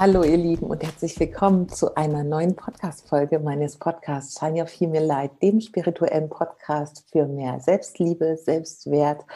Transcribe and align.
Hallo 0.00 0.22
ihr 0.22 0.38
Lieben 0.38 0.64
und 0.64 0.82
herzlich 0.82 1.20
willkommen 1.20 1.68
zu 1.68 1.94
einer 1.94 2.24
neuen 2.24 2.56
Podcast-Folge 2.56 3.38
meines 3.38 3.76
Podcasts 3.76 4.40
Shine 4.40 4.62
Your 4.62 4.66
Female 4.66 5.04
Light, 5.04 5.42
dem 5.42 5.60
spirituellen 5.60 6.30
Podcast 6.30 7.04
für 7.12 7.26
mehr 7.26 7.60
Selbstliebe, 7.60 8.38
Selbstwert 8.38 9.26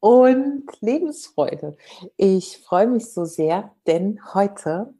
und 0.00 0.64
Lebensfreude. 0.80 1.76
Ich 2.16 2.58
freue 2.58 2.88
mich 2.88 3.12
so 3.12 3.24
sehr, 3.24 3.76
denn 3.86 4.18
heute 4.34 4.92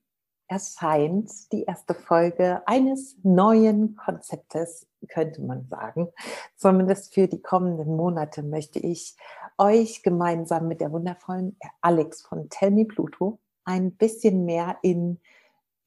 erscheint 0.47 1.51
die 1.51 1.65
erste 1.65 1.95
Folge 1.95 2.63
eines 2.67 3.17
neuen 3.25 3.97
Konzeptes, 3.97 4.87
könnte 5.09 5.43
man 5.43 5.67
sagen. 5.67 6.11
Zumindest 6.55 7.13
für 7.13 7.27
die 7.27 7.43
kommenden 7.43 7.97
Monate 7.97 8.45
möchte 8.45 8.79
ich 8.79 9.17
euch 9.59 10.05
gemeinsam 10.05 10.69
mit 10.69 10.81
der 10.81 10.93
wundervollen 10.93 11.59
Alex 11.81 12.23
von 12.23 12.49
Tell 12.51 12.71
Me 12.71 12.85
Pluto 12.85 13.41
ein 13.65 13.93
bisschen 13.93 14.45
mehr 14.45 14.79
in 14.83 15.21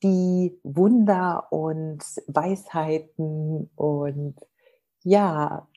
die 0.04 0.58
Wunder 0.64 1.52
und 1.52 2.04
Weisheiten 2.28 3.70
und 3.76 4.36
ja, 5.06 5.68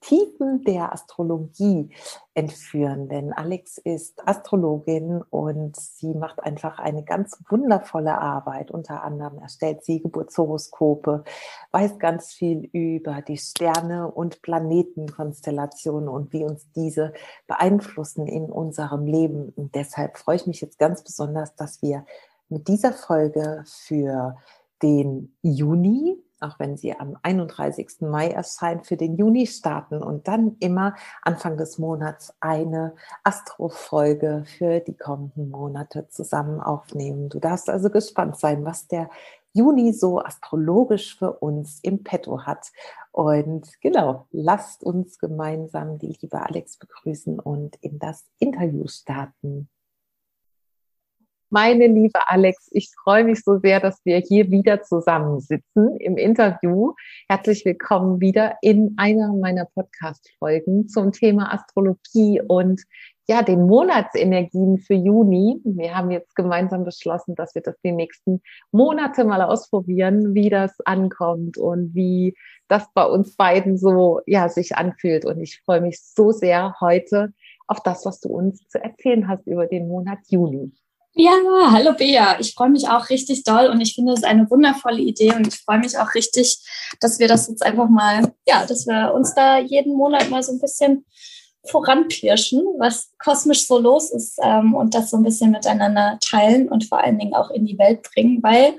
Tiefen 0.00 0.62
der 0.64 0.92
Astrologie 0.92 1.90
entführen. 2.34 3.08
Denn 3.08 3.32
Alex 3.32 3.76
ist 3.78 4.26
Astrologin 4.26 5.20
und 5.30 5.74
sie 5.74 6.14
macht 6.14 6.38
einfach 6.44 6.78
eine 6.78 7.02
ganz 7.02 7.42
wundervolle 7.50 8.16
Arbeit. 8.16 8.70
Unter 8.70 9.02
anderem 9.02 9.40
erstellt 9.40 9.84
sie 9.84 10.00
Geburtshoroskope, 10.00 11.24
weiß 11.72 11.98
ganz 11.98 12.32
viel 12.32 12.70
über 12.72 13.20
die 13.20 13.38
Sterne 13.38 14.12
und 14.12 14.42
Planetenkonstellationen 14.42 16.08
und 16.08 16.32
wie 16.32 16.44
uns 16.44 16.70
diese 16.70 17.12
beeinflussen 17.48 18.28
in 18.28 18.44
unserem 18.44 19.06
Leben. 19.06 19.52
Und 19.56 19.74
deshalb 19.74 20.18
freue 20.18 20.36
ich 20.36 20.46
mich 20.46 20.60
jetzt 20.60 20.78
ganz 20.78 21.02
besonders, 21.02 21.56
dass 21.56 21.82
wir 21.82 22.06
mit 22.48 22.68
dieser 22.68 22.92
Folge 22.92 23.64
für 23.66 24.36
den 24.84 25.36
Juni 25.42 26.22
auch 26.40 26.58
wenn 26.58 26.76
sie 26.76 26.98
am 26.98 27.16
31. 27.22 28.00
Mai 28.00 28.28
erscheint, 28.28 28.86
für 28.86 28.96
den 28.96 29.16
Juni 29.16 29.46
starten 29.46 30.02
und 30.02 30.28
dann 30.28 30.56
immer 30.60 30.94
Anfang 31.22 31.56
des 31.56 31.78
Monats 31.78 32.34
eine 32.40 32.94
Astro-Folge 33.24 34.44
für 34.58 34.80
die 34.80 34.96
kommenden 34.96 35.50
Monate 35.50 36.08
zusammen 36.08 36.60
aufnehmen. 36.60 37.28
Du 37.28 37.38
darfst 37.38 37.68
also 37.68 37.90
gespannt 37.90 38.36
sein, 38.36 38.64
was 38.64 38.88
der 38.88 39.10
Juni 39.52 39.92
so 39.92 40.20
astrologisch 40.20 41.18
für 41.18 41.32
uns 41.32 41.80
im 41.82 42.04
Petto 42.04 42.42
hat. 42.42 42.70
Und 43.10 43.80
genau, 43.80 44.26
lasst 44.30 44.84
uns 44.84 45.18
gemeinsam 45.18 45.98
die 45.98 46.16
liebe 46.20 46.40
Alex 46.40 46.76
begrüßen 46.76 47.40
und 47.40 47.76
in 47.80 47.98
das 47.98 48.24
Interview 48.38 48.86
starten. 48.86 49.68
Meine 51.50 51.86
liebe 51.86 52.20
Alex, 52.26 52.68
ich 52.72 52.90
freue 53.02 53.24
mich 53.24 53.42
so 53.42 53.58
sehr, 53.58 53.80
dass 53.80 54.04
wir 54.04 54.18
hier 54.18 54.50
wieder 54.50 54.82
zusammensitzen 54.82 55.96
im 55.96 56.18
Interview. 56.18 56.92
Herzlich 57.26 57.64
willkommen 57.64 58.20
wieder 58.20 58.58
in 58.60 58.92
einer 58.98 59.32
meiner 59.32 59.64
Podcast-Folgen 59.64 60.88
zum 60.88 61.10
Thema 61.10 61.54
Astrologie 61.54 62.42
und 62.46 62.82
ja, 63.26 63.42
den 63.42 63.66
Monatsenergien 63.66 64.76
für 64.76 64.92
Juni. 64.92 65.62
Wir 65.64 65.96
haben 65.96 66.10
jetzt 66.10 66.36
gemeinsam 66.36 66.84
beschlossen, 66.84 67.34
dass 67.34 67.54
wir 67.54 67.62
das 67.62 67.80
die 67.82 67.92
nächsten 67.92 68.42
Monate 68.70 69.24
mal 69.24 69.40
ausprobieren, 69.40 70.34
wie 70.34 70.50
das 70.50 70.78
ankommt 70.84 71.56
und 71.56 71.94
wie 71.94 72.36
das 72.68 72.84
bei 72.92 73.06
uns 73.06 73.36
beiden 73.36 73.78
so, 73.78 74.20
ja, 74.26 74.50
sich 74.50 74.76
anfühlt. 74.76 75.24
Und 75.24 75.40
ich 75.40 75.62
freue 75.64 75.80
mich 75.80 76.02
so 76.02 76.30
sehr 76.30 76.74
heute 76.82 77.32
auf 77.66 77.82
das, 77.82 78.04
was 78.04 78.20
du 78.20 78.28
uns 78.28 78.68
zu 78.68 78.82
erzählen 78.84 79.28
hast 79.28 79.46
über 79.46 79.66
den 79.66 79.88
Monat 79.88 80.18
Juni. 80.28 80.72
Ja, 81.20 81.32
hallo 81.72 81.94
Bea. 81.94 82.38
Ich 82.38 82.54
freue 82.54 82.70
mich 82.70 82.88
auch 82.88 83.10
richtig 83.10 83.42
doll 83.42 83.66
und 83.66 83.80
ich 83.80 83.96
finde 83.96 84.12
es 84.12 84.22
eine 84.22 84.48
wundervolle 84.48 85.00
Idee 85.00 85.34
und 85.34 85.48
ich 85.48 85.56
freue 85.56 85.80
mich 85.80 85.98
auch 85.98 86.14
richtig, 86.14 86.60
dass 87.00 87.18
wir 87.18 87.26
das 87.26 87.48
jetzt 87.48 87.66
einfach 87.66 87.88
mal, 87.88 88.32
ja, 88.46 88.64
dass 88.64 88.86
wir 88.86 89.12
uns 89.12 89.34
da 89.34 89.58
jeden 89.58 89.96
Monat 89.96 90.30
mal 90.30 90.44
so 90.44 90.52
ein 90.52 90.60
bisschen 90.60 91.04
voranpirschen, 91.66 92.62
was 92.78 93.10
kosmisch 93.18 93.66
so 93.66 93.80
los 93.80 94.12
ist 94.12 94.38
ähm, 94.44 94.74
und 94.74 94.94
das 94.94 95.10
so 95.10 95.16
ein 95.16 95.24
bisschen 95.24 95.50
miteinander 95.50 96.18
teilen 96.20 96.68
und 96.68 96.84
vor 96.84 97.02
allen 97.02 97.18
Dingen 97.18 97.34
auch 97.34 97.50
in 97.50 97.66
die 97.66 97.78
Welt 97.78 98.04
bringen, 98.14 98.40
weil 98.44 98.76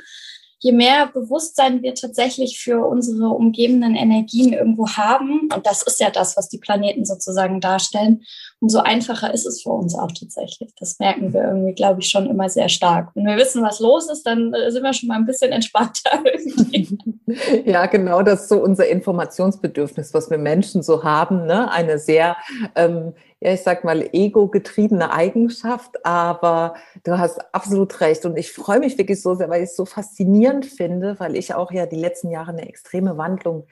je 0.59 0.71
mehr 0.71 1.07
Bewusstsein 1.07 1.81
wir 1.81 1.95
tatsächlich 1.95 2.59
für 2.59 2.85
unsere 2.85 3.29
umgebenden 3.29 3.95
Energien 3.95 4.53
irgendwo 4.53 4.87
haben, 4.89 5.49
und 5.53 5.65
das 5.65 5.83
ist 5.83 5.99
ja 5.99 6.09
das, 6.09 6.35
was 6.37 6.49
die 6.49 6.57
Planeten 6.57 7.05
sozusagen 7.05 7.61
darstellen, 7.61 8.23
umso 8.59 8.79
einfacher 8.79 9.33
ist 9.33 9.45
es 9.45 9.63
für 9.63 9.71
uns 9.71 9.95
auch 9.95 10.11
tatsächlich. 10.11 10.71
Das 10.79 10.99
merken 10.99 11.33
wir 11.33 11.43
irgendwie, 11.43 11.73
glaube 11.73 12.01
ich, 12.01 12.09
schon 12.09 12.29
immer 12.29 12.49
sehr 12.49 12.69
stark. 12.69 13.11
Wenn 13.15 13.25
wir 13.25 13.37
wissen, 13.37 13.63
was 13.63 13.79
los 13.79 14.09
ist, 14.09 14.23
dann 14.23 14.53
äh, 14.53 14.69
sind 14.71 14.83
wir 14.83 14.93
schon 14.93 15.07
mal 15.07 15.15
ein 15.15 15.25
bisschen 15.25 15.51
entspannter. 15.51 16.21
ja, 17.65 17.85
genau, 17.85 18.21
das 18.21 18.41
ist 18.43 18.49
so 18.49 18.61
unser 18.61 18.87
Informationsbedürfnis, 18.87 20.13
was 20.13 20.29
wir 20.29 20.37
Menschen 20.37 20.83
so 20.83 21.03
haben. 21.03 21.45
Ne? 21.45 21.71
Eine 21.71 21.99
sehr 21.99 22.35
ähm, 22.75 23.13
ja, 23.41 23.53
ich 23.53 23.61
sag 23.61 23.83
mal, 23.83 24.09
ego-getriebene 24.11 25.11
Eigenschaft, 25.13 26.05
aber 26.05 26.75
du 27.03 27.17
hast 27.17 27.39
absolut 27.53 28.01
recht. 28.01 28.25
Und 28.25 28.37
ich 28.37 28.51
freue 28.51 28.79
mich 28.79 28.97
wirklich 28.97 29.21
so 29.21 29.33
sehr, 29.35 29.49
weil 29.49 29.63
ich 29.63 29.69
es 29.69 29.75
so 29.77 29.85
faszinierend 29.85 30.65
finde, 30.65 31.19
weil 31.19 31.35
ich 31.35 31.53
auch 31.53 31.71
ja 31.71 31.85
die 31.85 31.95
letzten 31.95 32.31
Jahre 32.31 32.51
eine 32.51 32.67
extreme 32.67 33.17
Wandlung 33.17 33.65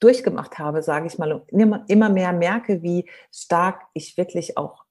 durchgemacht 0.00 0.58
habe, 0.58 0.82
sage 0.82 1.06
ich 1.06 1.18
mal, 1.18 1.32
und 1.32 1.48
immer 1.50 2.08
mehr 2.08 2.32
merke, 2.32 2.82
wie 2.82 3.08
stark 3.30 3.82
ich 3.94 4.16
wirklich 4.16 4.56
auch 4.56 4.84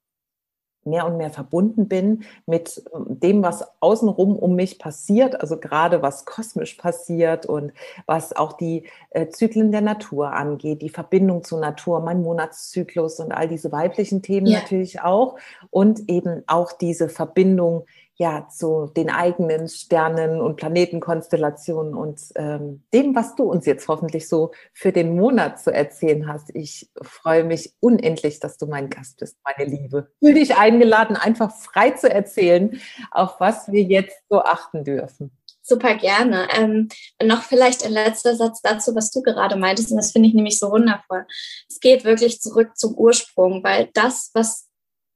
mehr 0.84 1.06
und 1.06 1.16
mehr 1.16 1.30
verbunden 1.30 1.88
bin 1.88 2.24
mit 2.46 2.82
ähm, 2.94 3.20
dem, 3.20 3.42
was 3.42 3.64
außenrum 3.80 4.36
um 4.36 4.54
mich 4.54 4.78
passiert, 4.78 5.40
also 5.40 5.58
gerade 5.58 6.02
was 6.02 6.24
kosmisch 6.24 6.74
passiert 6.74 7.46
und 7.46 7.72
was 8.06 8.34
auch 8.34 8.54
die 8.54 8.84
äh, 9.10 9.28
Zyklen 9.28 9.72
der 9.72 9.80
Natur 9.80 10.32
angeht, 10.32 10.82
die 10.82 10.90
Verbindung 10.90 11.44
zur 11.44 11.60
Natur, 11.60 12.00
mein 12.00 12.22
Monatszyklus 12.22 13.20
und 13.20 13.32
all 13.32 13.48
diese 13.48 13.72
weiblichen 13.72 14.22
Themen 14.22 14.46
ja. 14.46 14.60
natürlich 14.60 15.00
auch 15.00 15.36
und 15.70 16.08
eben 16.08 16.42
auch 16.46 16.72
diese 16.72 17.08
Verbindung 17.08 17.84
ja 18.16 18.48
zu 18.48 18.90
den 18.96 19.10
eigenen 19.10 19.68
Sternen 19.68 20.40
und 20.40 20.56
Planetenkonstellationen 20.56 21.94
und 21.94 22.20
ähm, 22.36 22.84
dem, 22.92 23.14
was 23.14 23.34
du 23.34 23.44
uns 23.44 23.66
jetzt 23.66 23.88
hoffentlich 23.88 24.28
so 24.28 24.52
für 24.72 24.92
den 24.92 25.16
Monat 25.16 25.60
zu 25.60 25.72
erzählen 25.72 26.28
hast. 26.28 26.54
Ich 26.54 26.90
freue 27.00 27.44
mich 27.44 27.74
unendlich, 27.80 28.38
dass 28.38 28.58
du 28.58 28.66
mein 28.66 28.90
Gast 28.90 29.18
bist, 29.18 29.36
meine 29.44 29.68
Liebe. 29.68 30.10
Fühl 30.22 30.34
dich 30.34 30.56
eingeladen, 30.56 31.16
einfach 31.16 31.54
frei 31.54 31.90
zu 31.90 32.10
erzählen, 32.10 32.80
auf 33.10 33.40
was 33.40 33.70
wir 33.72 33.82
jetzt 33.82 34.16
so 34.28 34.42
achten 34.42 34.84
dürfen. 34.84 35.30
Super 35.64 35.94
gerne. 35.94 36.48
Ähm, 36.56 36.88
noch 37.22 37.44
vielleicht 37.44 37.84
ein 37.84 37.92
letzter 37.92 38.34
Satz 38.34 38.60
dazu, 38.62 38.96
was 38.96 39.12
du 39.12 39.22
gerade 39.22 39.56
meintest, 39.56 39.92
und 39.92 39.96
das 39.96 40.10
finde 40.10 40.28
ich 40.28 40.34
nämlich 40.34 40.58
so 40.58 40.70
wundervoll. 40.70 41.24
Es 41.68 41.78
geht 41.78 42.04
wirklich 42.04 42.40
zurück 42.40 42.76
zum 42.76 42.94
Ursprung, 42.94 43.62
weil 43.62 43.88
das, 43.94 44.30
was 44.34 44.68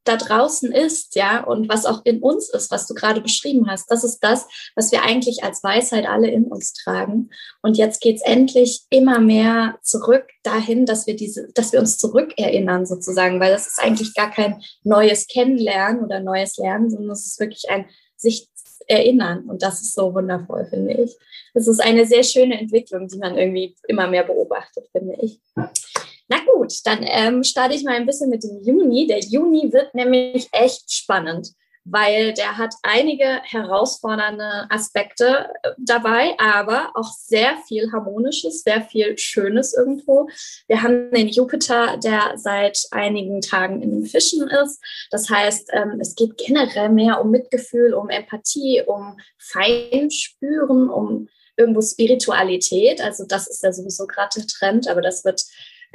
da 0.07 0.17
draußen 0.17 0.71
ist, 0.71 1.15
ja, 1.15 1.43
und 1.43 1.69
was 1.69 1.85
auch 1.85 2.01
in 2.05 2.19
uns 2.19 2.49
ist, 2.49 2.71
was 2.71 2.87
du 2.87 2.93
gerade 2.93 3.21
beschrieben 3.21 3.69
hast, 3.69 3.91
das 3.91 4.03
ist 4.03 4.19
das, 4.19 4.47
was 4.75 4.91
wir 4.91 5.03
eigentlich 5.03 5.43
als 5.43 5.63
Weisheit 5.63 6.07
alle 6.07 6.29
in 6.29 6.45
uns 6.45 6.73
tragen. 6.73 7.29
Und 7.61 7.77
jetzt 7.77 8.01
geht's 8.01 8.21
endlich 8.23 8.81
immer 8.89 9.19
mehr 9.19 9.77
zurück 9.81 10.25
dahin, 10.43 10.85
dass 10.85 11.07
wir 11.07 11.15
diese, 11.15 11.51
dass 11.53 11.71
wir 11.71 11.79
uns 11.79 11.97
zurückerinnern 11.97 12.85
sozusagen, 12.85 13.39
weil 13.39 13.51
das 13.51 13.67
ist 13.67 13.79
eigentlich 13.79 14.13
gar 14.13 14.31
kein 14.31 14.61
neues 14.83 15.27
Kennenlernen 15.27 16.03
oder 16.03 16.19
neues 16.19 16.57
Lernen, 16.57 16.89
sondern 16.89 17.11
es 17.11 17.25
ist 17.25 17.39
wirklich 17.39 17.69
ein 17.69 17.85
sich 18.15 18.49
erinnern. 18.87 19.45
Und 19.49 19.61
das 19.61 19.81
ist 19.81 19.93
so 19.93 20.13
wundervoll, 20.13 20.65
finde 20.69 20.93
ich. 20.93 21.15
Das 21.53 21.67
ist 21.67 21.79
eine 21.79 22.05
sehr 22.05 22.23
schöne 22.23 22.59
Entwicklung, 22.59 23.07
die 23.07 23.17
man 23.17 23.37
irgendwie 23.37 23.75
immer 23.87 24.07
mehr 24.07 24.23
beobachtet, 24.23 24.87
finde 24.91 25.15
ich. 25.21 25.39
Na 26.27 26.39
gut, 26.45 26.73
dann 26.85 26.99
ähm, 27.03 27.43
starte 27.43 27.75
ich 27.75 27.83
mal 27.83 27.95
ein 27.95 28.05
bisschen 28.05 28.29
mit 28.29 28.43
dem 28.43 28.61
Juni. 28.61 29.07
Der 29.07 29.19
Juni 29.19 29.71
wird 29.71 29.95
nämlich 29.95 30.49
echt 30.51 30.91
spannend, 30.91 31.53
weil 31.85 32.33
der 32.33 32.57
hat 32.57 32.73
einige 32.83 33.41
herausfordernde 33.43 34.67
Aspekte 34.69 35.49
äh, 35.63 35.69
dabei, 35.77 36.35
aber 36.37 36.91
auch 36.95 37.13
sehr 37.13 37.57
viel 37.65 37.91
Harmonisches, 37.93 38.63
sehr 38.63 38.81
viel 38.81 39.17
Schönes 39.17 39.73
irgendwo. 39.73 40.27
Wir 40.67 40.83
haben 40.83 41.11
den 41.11 41.29
Jupiter, 41.29 41.95
der 41.95 42.33
seit 42.35 42.77
einigen 42.91 43.39
Tagen 43.39 43.81
in 43.81 43.91
den 43.91 44.05
Fischen 44.05 44.49
ist. 44.49 44.83
Das 45.11 45.29
heißt, 45.29 45.69
ähm, 45.71 45.99
es 46.01 46.13
geht 46.15 46.37
generell 46.37 46.89
mehr 46.89 47.21
um 47.21 47.31
Mitgefühl, 47.31 47.93
um 47.93 48.09
Empathie, 48.09 48.83
um 48.85 49.17
Feinspüren, 49.37 50.89
um 50.89 51.29
irgendwo 51.55 51.81
Spiritualität. 51.81 52.99
Also 52.99 53.25
das 53.25 53.47
ist 53.47 53.63
ja 53.63 53.71
sowieso 53.71 54.07
gerade 54.07 54.39
der 54.41 54.47
Trend, 54.47 54.89
aber 54.89 55.01
das 55.01 55.23
wird 55.23 55.43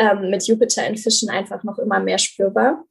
ähm, 0.03 0.31
mit 0.31 0.47
Jupiter 0.47 0.87
in 0.87 0.97
Fischen 0.97 1.31
einfach 1.31 1.63
noch 1.63 1.79
immer 1.79 2.01
mehr 2.01 2.19
spürbar. 2.19 2.85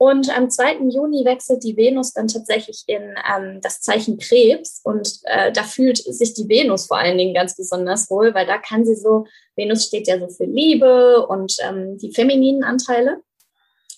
Und 0.00 0.36
am 0.36 0.48
2. 0.48 0.88
Juni 0.90 1.24
wechselt 1.24 1.64
die 1.64 1.76
Venus 1.76 2.12
dann 2.12 2.28
tatsächlich 2.28 2.84
in 2.86 3.02
ähm, 3.02 3.60
das 3.60 3.80
Zeichen 3.80 4.16
Krebs. 4.18 4.80
Und 4.84 5.18
äh, 5.24 5.50
da 5.50 5.64
fühlt 5.64 5.98
sich 5.98 6.34
die 6.34 6.48
Venus 6.48 6.86
vor 6.86 6.98
allen 6.98 7.18
Dingen 7.18 7.34
ganz 7.34 7.56
besonders 7.56 8.08
wohl, 8.08 8.32
weil 8.32 8.46
da 8.46 8.58
kann 8.58 8.84
sie 8.84 8.94
so, 8.94 9.26
Venus 9.56 9.86
steht 9.86 10.06
ja 10.06 10.18
so 10.20 10.28
für 10.28 10.44
Liebe 10.44 11.26
und 11.26 11.56
ähm, 11.68 11.98
die 11.98 12.12
femininen 12.12 12.62
Anteile. 12.62 13.20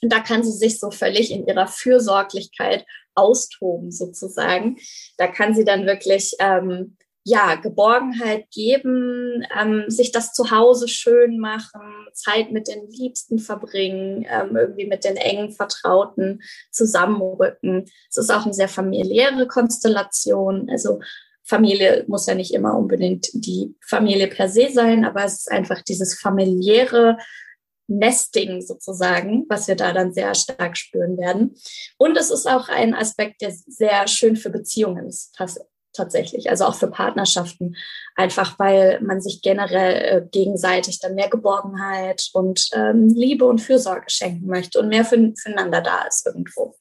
Und 0.03 0.11
da 0.11 0.21
kann 0.21 0.43
sie 0.43 0.53
sich 0.53 0.81
so 0.81 0.91
völlig 0.91 1.31
in 1.31 1.47
ihrer 1.47 1.67
Fürsorglichkeit 1.67 2.87
austoben, 3.15 3.91
sozusagen. 3.91 4.79
Da 5.19 5.27
kann 5.27 5.55
sie 5.55 5.65
dann 5.65 5.85
wirklich 5.85 6.35
ähm, 6.39 6.97
ja, 7.25 7.55
Geborgenheit 7.57 8.51
geben, 8.51 9.45
ähm, 9.59 9.85
sich 9.89 10.11
das 10.11 10.33
Zuhause 10.33 10.89
schön 10.89 11.39
machen, 11.39 11.81
Zeit 12.15 12.51
mit 12.51 12.69
den 12.69 12.89
Liebsten 12.89 13.39
verbringen, 13.39 14.27
ähm, 14.29 14.57
irgendwie 14.57 14.87
mit 14.87 15.05
den 15.05 15.17
engen 15.17 15.53
Vertrauten 15.53 16.41
zusammenrücken. 16.71 17.85
Es 18.09 18.17
ist 18.17 18.31
auch 18.31 18.45
eine 18.45 18.55
sehr 18.55 18.69
familiäre 18.69 19.47
Konstellation. 19.47 20.69
Also 20.71 21.01
Familie 21.45 22.05
muss 22.07 22.27
ja 22.27 22.35
nicht 22.35 22.55
immer 22.55 22.77
unbedingt 22.77 23.29
die 23.35 23.75
Familie 23.87 24.29
per 24.29 24.49
se 24.49 24.71
sein, 24.73 25.05
aber 25.05 25.25
es 25.25 25.41
ist 25.41 25.51
einfach 25.51 25.83
dieses 25.83 26.19
familiäre 26.19 27.19
Nesting 27.89 28.63
sozusagen, 28.63 29.47
was 29.49 29.67
wir 29.67 29.75
da 29.75 29.93
dann 29.93 30.13
sehr 30.13 30.35
stark 30.37 30.77
spüren 30.77 31.19
werden. 31.19 31.57
Und 31.99 32.17
es 32.17 32.31
ist 32.31 32.47
auch 32.47 32.69
ein 32.69 32.95
Aspekt, 32.95 33.43
der 33.43 33.53
sehr 33.53 34.07
schön 34.07 34.37
für 34.37 34.51
Beziehungen 34.51 35.09
ist, 35.09 35.33
tatsächlich, 35.93 36.51
also 36.51 36.65
auch 36.65 36.75
für 36.75 36.89
Partnerschaften, 36.89 37.77
einfach 38.17 38.59
weil 38.59 39.01
man 39.01 39.21
sich 39.21 39.43
generell 39.43 39.95
äh, 39.95 40.27
gegenseitig 40.31 41.01
dann 41.01 41.15
mehr 41.15 41.29
Geborgenheit 41.29 42.29
und 42.33 42.69
ähm, 42.75 43.09
Liebe 43.09 43.45
und 43.45 43.61
Fürsorge 43.61 44.09
schenken 44.09 44.47
möchte 44.47 44.81
und 44.81 44.89
mehr 44.89 45.05
für, 45.05 45.33
füreinander 45.37 45.81
da 45.81 46.03
ist 46.03 46.27
irgendwo. 46.27 46.75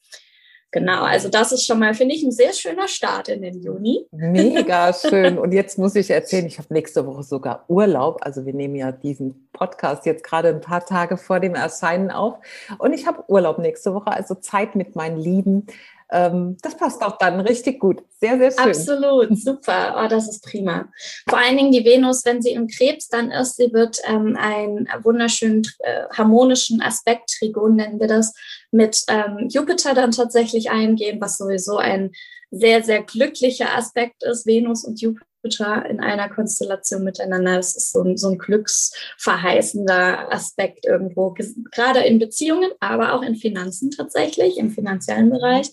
Genau, 0.72 1.02
also 1.02 1.28
das 1.28 1.50
ist 1.50 1.66
schon 1.66 1.80
mal, 1.80 1.94
finde 1.94 2.14
ich, 2.14 2.22
ein 2.22 2.30
sehr 2.30 2.52
schöner 2.52 2.86
Start 2.86 3.28
in 3.28 3.42
den 3.42 3.60
Juni. 3.60 4.06
Mega 4.12 4.92
schön. 5.08 5.36
Und 5.36 5.50
jetzt 5.50 5.78
muss 5.78 5.96
ich 5.96 6.10
erzählen, 6.10 6.46
ich 6.46 6.58
habe 6.58 6.72
nächste 6.72 7.04
Woche 7.06 7.24
sogar 7.24 7.64
Urlaub. 7.66 8.18
Also 8.20 8.46
wir 8.46 8.54
nehmen 8.54 8.76
ja 8.76 8.92
diesen 8.92 9.48
Podcast 9.52 10.06
jetzt 10.06 10.22
gerade 10.22 10.48
ein 10.48 10.60
paar 10.60 10.86
Tage 10.86 11.16
vor 11.16 11.40
dem 11.40 11.56
Erscheinen 11.56 12.12
auf. 12.12 12.38
Und 12.78 12.92
ich 12.92 13.08
habe 13.08 13.24
Urlaub 13.26 13.58
nächste 13.58 13.94
Woche, 13.94 14.12
also 14.12 14.36
Zeit 14.36 14.76
mit 14.76 14.94
meinen 14.94 15.18
Lieben. 15.18 15.66
Ähm, 16.12 16.56
das 16.62 16.76
passt 16.76 17.02
auch 17.02 17.18
dann 17.18 17.40
richtig 17.40 17.78
gut. 17.78 18.02
Sehr, 18.20 18.36
sehr 18.38 18.50
schön. 18.50 18.70
Absolut, 18.70 19.38
super. 19.38 20.02
Oh, 20.02 20.08
das 20.08 20.28
ist 20.28 20.44
prima. 20.44 20.88
Vor 21.28 21.38
allen 21.38 21.56
Dingen 21.56 21.72
die 21.72 21.84
Venus, 21.84 22.24
wenn 22.24 22.42
sie 22.42 22.50
im 22.50 22.66
Krebs 22.66 23.08
dann 23.08 23.30
ist, 23.30 23.56
sie 23.56 23.72
wird 23.72 23.98
ähm, 24.06 24.36
einen 24.36 24.88
wunderschönen 25.02 25.62
äh, 25.80 26.04
harmonischen 26.12 26.82
Aspekt, 26.82 27.30
Trigon 27.38 27.76
nennen 27.76 28.00
wir 28.00 28.08
das, 28.08 28.34
mit 28.70 29.04
ähm, 29.08 29.48
Jupiter 29.48 29.94
dann 29.94 30.10
tatsächlich 30.10 30.70
eingehen, 30.70 31.20
was 31.20 31.38
sowieso 31.38 31.76
ein 31.78 32.10
sehr, 32.50 32.82
sehr 32.82 33.02
glücklicher 33.02 33.76
Aspekt 33.76 34.24
ist, 34.24 34.46
Venus 34.46 34.84
und 34.84 35.00
Jupiter 35.00 35.29
in 35.42 36.00
einer 36.00 36.28
Konstellation 36.28 37.04
miteinander. 37.04 37.56
Das 37.56 37.76
ist 37.76 37.92
so 37.92 38.02
ein, 38.02 38.16
so 38.16 38.30
ein 38.30 38.38
glücksverheißender 38.38 40.32
Aspekt 40.32 40.86
irgendwo, 40.86 41.34
gerade 41.72 42.00
in 42.00 42.18
Beziehungen, 42.18 42.70
aber 42.80 43.14
auch 43.14 43.22
in 43.22 43.36
Finanzen 43.36 43.90
tatsächlich, 43.90 44.58
im 44.58 44.70
finanziellen 44.70 45.30
Bereich. 45.30 45.70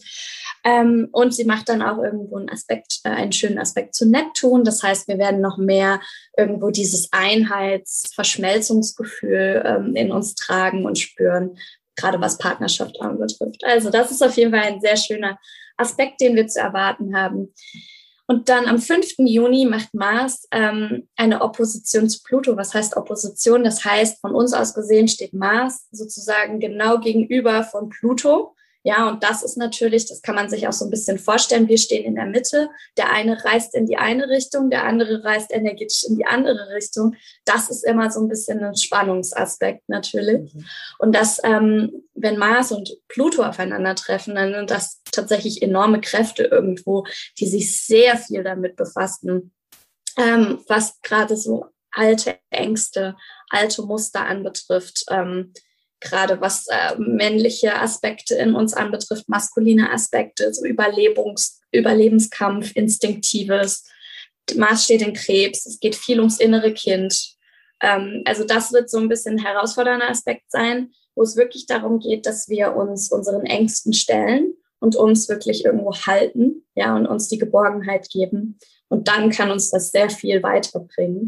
Ähm, 0.64 1.08
und 1.12 1.34
sie 1.34 1.46
macht 1.46 1.70
dann 1.70 1.82
auch 1.82 1.98
irgendwo 1.98 2.38
einen 2.38 2.50
Aspekt, 2.50 3.00
äh, 3.04 3.10
einen 3.10 3.32
schönen 3.32 3.60
Aspekt 3.60 3.96
zu 3.96 4.06
Neptun. 4.06 4.64
Das 4.64 4.84
heißt, 4.84 5.08
wir 5.08 5.18
werden 5.18 5.40
noch 5.40 5.58
mehr 5.58 6.02
irgendwo 6.38 6.72
dieses 6.72 7.10
Einheits-, 7.12 8.12
Verschmelzungsgefühl 8.14 9.64
ähm, 9.66 9.96
in 9.96 10.12
uns 10.12 10.36
tragen 10.36 10.86
und 10.86 11.00
spüren, 11.00 11.58
gerade 11.96 12.20
was 12.20 12.38
Partnerschaft 12.38 13.00
anbetrifft. 13.02 13.64
Also 13.64 13.90
das 13.90 14.12
ist 14.12 14.22
auf 14.22 14.36
jeden 14.36 14.52
Fall 14.52 14.62
ein 14.62 14.82
sehr 14.82 14.98
schöner 14.98 15.38
Aspekt, 15.78 16.22
den 16.22 16.36
wir 16.36 16.48
zu 16.48 16.60
erwarten 16.60 17.16
haben. 17.16 17.54
Und 18.30 18.50
dann 18.50 18.66
am 18.66 18.78
5. 18.78 19.16
Juni 19.20 19.66
macht 19.66 19.94
Mars 19.94 20.48
ähm, 20.52 21.08
eine 21.16 21.42
Opposition 21.42 22.10
zu 22.10 22.22
Pluto. 22.24 22.58
Was 22.58 22.74
heißt 22.74 22.98
Opposition? 22.98 23.64
Das 23.64 23.86
heißt, 23.86 24.20
von 24.20 24.36
uns 24.36 24.54
aus 24.54 24.74
gesehen 24.74 25.08
steht 25.08 25.34
Mars 25.34 25.88
sozusagen 25.92 26.60
genau 26.60 27.00
gegenüber 27.00 27.64
von 27.64 27.88
Pluto. 27.88 28.54
Ja, 28.88 29.10
und 29.10 29.22
das 29.22 29.44
ist 29.44 29.58
natürlich, 29.58 30.06
das 30.06 30.22
kann 30.22 30.36
man 30.36 30.50
sich 30.50 30.66
auch 30.66 30.72
so 30.72 30.86
ein 30.86 30.90
bisschen 30.90 31.20
vorstellen. 31.20 31.68
Wir 31.68 31.78
stehen 31.78 32.06
in 32.06 32.16
der 32.16 32.26
Mitte. 32.26 32.70
Der 32.96 33.12
eine 33.12 33.44
reist 33.44 33.76
in 33.76 33.86
die 33.86 33.98
eine 33.98 34.30
Richtung, 34.30 34.70
der 34.70 34.86
andere 34.86 35.26
reist 35.26 35.52
energetisch 35.52 36.06
in 36.06 36.16
die 36.16 36.26
andere 36.26 36.74
Richtung. 36.74 37.14
Das 37.44 37.70
ist 37.70 37.84
immer 37.84 38.10
so 38.10 38.22
ein 38.22 38.30
bisschen 38.30 38.64
ein 38.64 38.78
Spannungsaspekt 38.78 39.90
natürlich. 39.90 40.54
Mhm. 40.54 40.66
Und 41.00 41.14
das, 41.14 41.42
ähm, 41.44 42.02
wenn 42.14 42.38
Mars 42.38 42.72
und 42.72 42.98
Pluto 43.10 43.44
aufeinandertreffen, 43.44 44.36
dann 44.36 44.54
sind 44.54 44.72
das 44.72 45.02
tatsächlich 45.12 45.62
enorme 45.62 46.00
Kräfte 46.00 46.44
irgendwo, 46.44 47.06
die 47.40 47.48
sich 47.48 47.86
sehr 47.86 48.16
viel 48.16 48.42
damit 48.42 48.78
befassen, 48.78 49.52
ähm, 50.18 50.64
was 50.70 51.02
gerade 51.02 51.36
so 51.36 51.66
alte 51.92 52.38
Ängste, 52.52 53.18
alte 53.50 53.82
Muster 53.82 54.26
anbetrifft. 54.26 55.04
Ähm, 55.10 55.52
gerade 56.00 56.40
was 56.42 56.68
äh, 56.68 56.96
männliche 56.98 57.80
Aspekte 57.80 58.36
in 58.36 58.54
uns 58.56 58.74
anbetrifft, 58.74 59.28
maskuline 59.28 59.92
Aspekte, 59.92 60.54
so 60.54 60.66
Überlebungs 60.66 61.62
Überlebenskampf, 61.72 62.76
Instinktives. 62.76 63.84
Mars 64.56 64.86
steht 64.86 65.02
in 65.02 65.14
Krebs, 65.14 65.66
es 65.66 65.80
geht 65.80 65.96
viel 65.96 66.20
ums 66.20 66.40
innere 66.40 66.74
Kind. 66.74 67.36
Ähm, 67.82 68.24
also 68.26 68.44
das 68.44 68.72
wird 68.72 68.90
so 68.90 68.98
ein 68.98 69.10
bisschen 69.10 69.36
ein 69.36 69.46
herausfordernder 69.46 70.10
Aspekt 70.10 70.50
sein, 70.50 70.92
wo 71.16 71.24
es 71.24 71.36
wirklich 71.36 71.66
darum 71.66 72.00
geht, 72.00 72.26
dass 72.26 72.48
wir 72.48 72.76
uns 72.76 73.12
unseren 73.12 73.46
Ängsten 73.46 73.94
stellen 73.94 74.54
und 74.80 74.96
uns 74.96 75.28
wirklich 75.28 75.66
irgendwo 75.66 75.94
halten, 75.94 76.66
ja, 76.76 76.96
und 76.96 77.08
uns 77.08 77.28
die 77.28 77.40
Geborgenheit 77.40 78.10
geben. 78.10 78.60
Und 78.90 79.08
dann 79.08 79.32
kann 79.32 79.52
uns 79.52 79.70
das 79.70 79.92
sehr 79.92 80.10
viel 80.10 80.44
weiterbringen. 80.44 81.28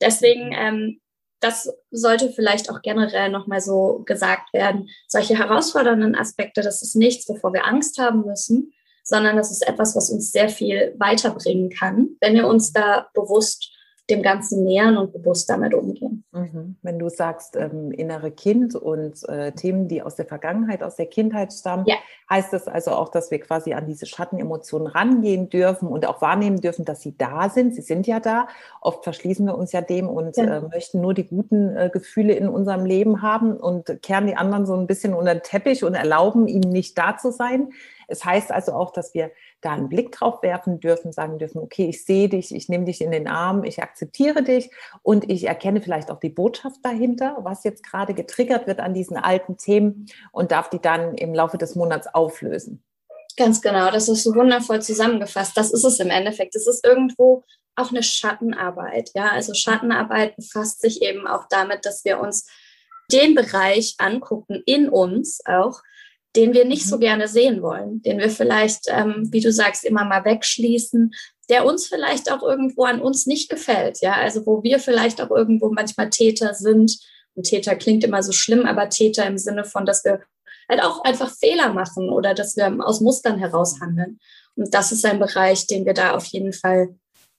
Deswegen 0.00 0.52
ähm, 0.52 1.00
das 1.42 1.68
sollte 1.90 2.30
vielleicht 2.30 2.70
auch 2.70 2.82
generell 2.82 3.28
nochmal 3.28 3.60
so 3.60 4.02
gesagt 4.06 4.52
werden. 4.52 4.88
Solche 5.08 5.36
herausfordernden 5.36 6.14
Aspekte, 6.14 6.62
das 6.62 6.82
ist 6.82 6.94
nichts, 6.94 7.28
wovor 7.28 7.52
wir 7.52 7.66
Angst 7.66 7.98
haben 7.98 8.24
müssen, 8.24 8.72
sondern 9.02 9.36
das 9.36 9.50
ist 9.50 9.66
etwas, 9.66 9.96
was 9.96 10.10
uns 10.10 10.30
sehr 10.30 10.48
viel 10.48 10.94
weiterbringen 10.98 11.70
kann, 11.70 12.10
wenn 12.20 12.34
wir 12.34 12.46
uns 12.46 12.72
da 12.72 13.08
bewusst 13.12 13.71
dem 14.10 14.22
Ganzen 14.22 14.64
nähern 14.64 14.96
und 14.96 15.12
bewusst 15.12 15.48
damit 15.48 15.74
umgehen. 15.74 16.24
Mhm. 16.32 16.76
Wenn 16.82 16.98
du 16.98 17.08
sagst, 17.08 17.54
ähm, 17.56 17.92
innere 17.92 18.32
Kind 18.32 18.74
und 18.74 19.26
äh, 19.28 19.52
Themen, 19.52 19.86
die 19.86 20.02
aus 20.02 20.16
der 20.16 20.26
Vergangenheit, 20.26 20.82
aus 20.82 20.96
der 20.96 21.06
Kindheit 21.06 21.52
stammen, 21.52 21.84
ja. 21.86 21.94
heißt 22.28 22.52
das 22.52 22.66
also 22.66 22.90
auch, 22.92 23.10
dass 23.10 23.30
wir 23.30 23.38
quasi 23.38 23.74
an 23.74 23.86
diese 23.86 24.06
Schattenemotionen 24.06 24.88
rangehen 24.88 25.48
dürfen 25.50 25.86
und 25.86 26.04
auch 26.06 26.20
wahrnehmen 26.20 26.60
dürfen, 26.60 26.84
dass 26.84 27.00
sie 27.00 27.16
da 27.16 27.48
sind. 27.48 27.76
Sie 27.76 27.82
sind 27.82 28.08
ja 28.08 28.18
da. 28.18 28.48
Oft 28.80 29.04
verschließen 29.04 29.46
wir 29.46 29.56
uns 29.56 29.70
ja 29.70 29.80
dem 29.80 30.08
und 30.08 30.36
ja. 30.36 30.58
Äh, 30.58 30.60
möchten 30.62 31.00
nur 31.00 31.14
die 31.14 31.28
guten 31.28 31.76
äh, 31.76 31.88
Gefühle 31.92 32.34
in 32.34 32.48
unserem 32.48 32.84
Leben 32.84 33.22
haben 33.22 33.56
und 33.56 34.02
kehren 34.02 34.26
die 34.26 34.36
anderen 34.36 34.66
so 34.66 34.74
ein 34.74 34.88
bisschen 34.88 35.14
unter 35.14 35.34
den 35.34 35.44
Teppich 35.44 35.84
und 35.84 35.94
erlauben 35.94 36.48
ihnen 36.48 36.70
nicht 36.70 36.98
da 36.98 37.16
zu 37.16 37.30
sein. 37.30 37.72
Es 38.08 38.24
heißt 38.24 38.50
also 38.50 38.72
auch, 38.72 38.92
dass 38.92 39.14
wir 39.14 39.30
da 39.60 39.72
einen 39.72 39.88
Blick 39.88 40.12
drauf 40.12 40.42
werfen 40.42 40.80
dürfen, 40.80 41.12
sagen 41.12 41.38
dürfen, 41.38 41.60
okay, 41.60 41.88
ich 41.88 42.04
sehe 42.04 42.28
dich, 42.28 42.54
ich 42.54 42.68
nehme 42.68 42.84
dich 42.84 43.00
in 43.00 43.10
den 43.10 43.28
Arm, 43.28 43.64
ich 43.64 43.82
akzeptiere 43.82 44.42
dich 44.42 44.70
und 45.02 45.30
ich 45.30 45.44
erkenne 45.44 45.80
vielleicht 45.80 46.10
auch 46.10 46.20
die 46.20 46.28
Botschaft 46.28 46.80
dahinter, 46.82 47.38
was 47.40 47.64
jetzt 47.64 47.84
gerade 47.84 48.14
getriggert 48.14 48.66
wird 48.66 48.80
an 48.80 48.94
diesen 48.94 49.16
alten 49.16 49.56
Themen 49.56 50.06
und 50.32 50.52
darf 50.52 50.70
die 50.70 50.80
dann 50.80 51.14
im 51.14 51.34
Laufe 51.34 51.58
des 51.58 51.74
Monats 51.74 52.06
auflösen. 52.12 52.82
Ganz 53.36 53.62
genau, 53.62 53.90
das 53.90 54.08
ist 54.08 54.24
so 54.24 54.34
wundervoll 54.34 54.82
zusammengefasst. 54.82 55.56
Das 55.56 55.72
ist 55.72 55.84
es 55.84 56.00
im 56.00 56.10
Endeffekt. 56.10 56.54
Es 56.54 56.66
ist 56.66 56.84
irgendwo 56.86 57.44
auch 57.76 57.90
eine 57.90 58.02
Schattenarbeit. 58.02 59.10
Ja, 59.14 59.30
also 59.30 59.54
Schattenarbeit 59.54 60.36
befasst 60.36 60.82
sich 60.82 61.02
eben 61.02 61.26
auch 61.26 61.46
damit, 61.48 61.86
dass 61.86 62.04
wir 62.04 62.20
uns 62.20 62.46
den 63.10 63.34
Bereich 63.34 63.94
angucken 63.98 64.62
in 64.66 64.88
uns 64.88 65.40
auch, 65.46 65.82
den 66.36 66.54
wir 66.54 66.64
nicht 66.64 66.86
so 66.86 66.96
mhm. 66.96 67.00
gerne 67.00 67.28
sehen 67.28 67.62
wollen, 67.62 68.02
den 68.02 68.18
wir 68.18 68.30
vielleicht, 68.30 68.84
ähm, 68.88 69.28
wie 69.30 69.40
du 69.40 69.52
sagst, 69.52 69.84
immer 69.84 70.04
mal 70.04 70.24
wegschließen, 70.24 71.12
der 71.48 71.66
uns 71.66 71.86
vielleicht 71.86 72.32
auch 72.32 72.42
irgendwo 72.42 72.84
an 72.84 73.00
uns 73.00 73.26
nicht 73.26 73.50
gefällt, 73.50 74.00
ja, 74.00 74.14
also 74.14 74.46
wo 74.46 74.62
wir 74.62 74.78
vielleicht 74.78 75.20
auch 75.20 75.30
irgendwo 75.30 75.70
manchmal 75.70 76.10
Täter 76.10 76.54
sind. 76.54 76.98
Und 77.34 77.44
Täter 77.44 77.76
klingt 77.76 78.04
immer 78.04 78.22
so 78.22 78.32
schlimm, 78.32 78.66
aber 78.66 78.88
Täter 78.88 79.26
im 79.26 79.38
Sinne 79.38 79.64
von, 79.64 79.84
dass 79.84 80.04
wir 80.04 80.20
halt 80.68 80.82
auch 80.82 81.02
einfach 81.04 81.30
Fehler 81.30 81.72
machen 81.72 82.08
oder 82.08 82.34
dass 82.34 82.56
wir 82.56 82.74
aus 82.86 83.00
Mustern 83.00 83.38
heraus 83.38 83.80
handeln. 83.80 84.18
Und 84.54 84.72
das 84.72 84.92
ist 84.92 85.04
ein 85.04 85.18
Bereich, 85.18 85.66
den 85.66 85.84
wir 85.84 85.94
da 85.94 86.14
auf 86.14 86.26
jeden 86.26 86.52
Fall 86.52 86.94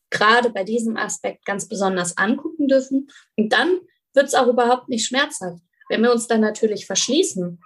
gerade 0.09 0.51
bei 0.51 0.63
diesem 0.63 0.97
Aspekt 0.97 1.45
ganz 1.45 1.67
besonders 1.67 2.17
angucken 2.17 2.67
dürfen. 2.67 3.07
Und 3.35 3.51
dann 3.53 3.79
wird 4.13 4.27
es 4.27 4.35
auch 4.35 4.47
überhaupt 4.47 4.89
nicht 4.89 5.05
schmerzhaft. 5.05 5.61
Wenn 5.89 6.01
wir 6.01 6.11
uns 6.11 6.27
dann 6.27 6.41
natürlich 6.41 6.85
verschließen 6.85 7.59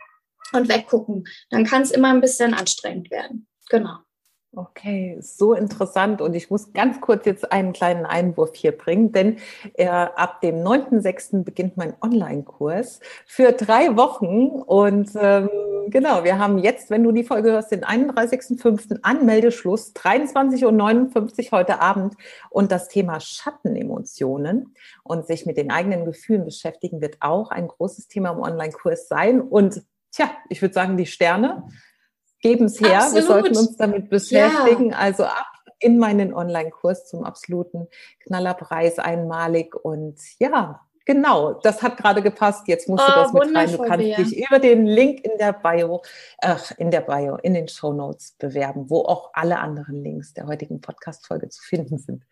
und 0.54 0.70
weggucken, 0.70 1.28
dann 1.50 1.66
kann 1.66 1.82
es 1.82 1.92
immer 1.92 2.10
ein 2.10 2.22
bisschen 2.22 2.54
anstrengend 2.54 3.12
werden. 3.12 3.48
Genau. 3.70 3.98
Okay, 4.56 5.18
so 5.22 5.54
interessant. 5.54 6.20
Und 6.20 6.34
ich 6.34 6.50
muss 6.50 6.74
ganz 6.74 7.00
kurz 7.00 7.26
jetzt 7.26 7.52
einen 7.52 7.74
kleinen 7.74 8.08
Einwurf 8.08 8.56
hier 8.56 8.72
bringen, 8.72 9.12
denn 9.12 9.38
äh, 9.76 9.88
ab 9.88 10.42
dem 10.42 10.64
9.6. 10.64 11.44
beginnt 11.44 11.78
mein 11.78 11.94
Online-Kurs 12.02 13.00
für 13.28 13.52
drei 13.52 13.96
Wochen. 13.98 14.48
Und 14.62 15.12
ähm, 15.20 15.50
genau, 15.90 16.24
wir 16.24 16.40
haben 16.40 16.58
jetzt, 16.58 16.90
wenn 16.90 17.04
du 17.04 17.12
die 17.12 17.24
Folge 17.26 17.52
hörst, 17.52 17.72
den 17.72 17.84
31.5. 17.84 19.00
Anmeldeschluss, 19.04 19.94
23.59 19.94 21.46
Uhr 21.46 21.52
heute 21.52 21.80
Abend. 21.80 22.16
Und 22.50 22.72
das 22.72 22.88
Thema 22.88 23.20
Schattenemotionen 23.20 24.74
und 25.04 25.28
sich 25.28 25.46
mit 25.46 25.58
den 25.58 25.70
eigenen 25.70 26.04
Gefühlen 26.04 26.46
beschäftigen 26.46 27.00
wird 27.00 27.18
auch 27.20 27.52
ein 27.52 27.68
großes 27.68 28.08
Thema 28.08 28.32
im 28.32 28.40
Online-Kurs 28.40 29.08
sein. 29.08 29.40
Und 29.40 29.84
tja, 30.18 30.32
ich 30.50 30.62
würde 30.62 30.74
sagen, 30.74 30.98
die 30.98 31.06
Sterne 31.06 31.64
geben 32.42 32.66
es 32.66 32.82
her. 32.82 32.98
Absolut. 32.98 33.16
Wir 33.16 33.24
sollten 33.24 33.58
uns 33.58 33.78
damit 33.78 34.10
beschäftigen. 34.10 34.92
Ja. 34.92 34.98
Also 34.98 35.26
ab 35.26 35.46
in 35.80 36.00
meinen 36.00 36.34
Online-Kurs 36.34 37.08
zum 37.08 37.24
absoluten 37.24 37.88
Knallerpreis 38.22 38.98
einmalig. 38.98 39.76
Und 39.76 40.20
ja, 40.40 40.82
Genau, 41.08 41.54
das 41.54 41.82
hat 41.82 41.96
gerade 41.96 42.22
gepasst. 42.22 42.68
Jetzt 42.68 42.90
musst 42.90 43.08
du 43.08 43.14
oh, 43.14 43.16
das 43.16 43.32
mit 43.32 43.56
rein. 43.56 43.72
Du 43.72 43.78
kannst 43.78 44.18
dich 44.18 44.46
über 44.46 44.60
den 44.60 44.86
Link 44.86 45.24
in 45.24 45.38
der 45.38 45.54
Bio, 45.54 46.02
ach, 46.40 46.74
in 46.78 46.92
der 46.92 47.00
Bio, 47.00 47.38
in 47.38 47.54
den 47.54 47.70
Show 47.70 47.94
Notes 47.94 48.34
bewerben, 48.38 48.90
wo 48.90 49.04
auch 49.04 49.30
alle 49.32 49.60
anderen 49.60 50.04
Links 50.04 50.34
der 50.34 50.48
heutigen 50.48 50.82
Podcast-Folge 50.82 51.48
zu 51.48 51.64
finden 51.64 51.98
sind. 51.98 52.26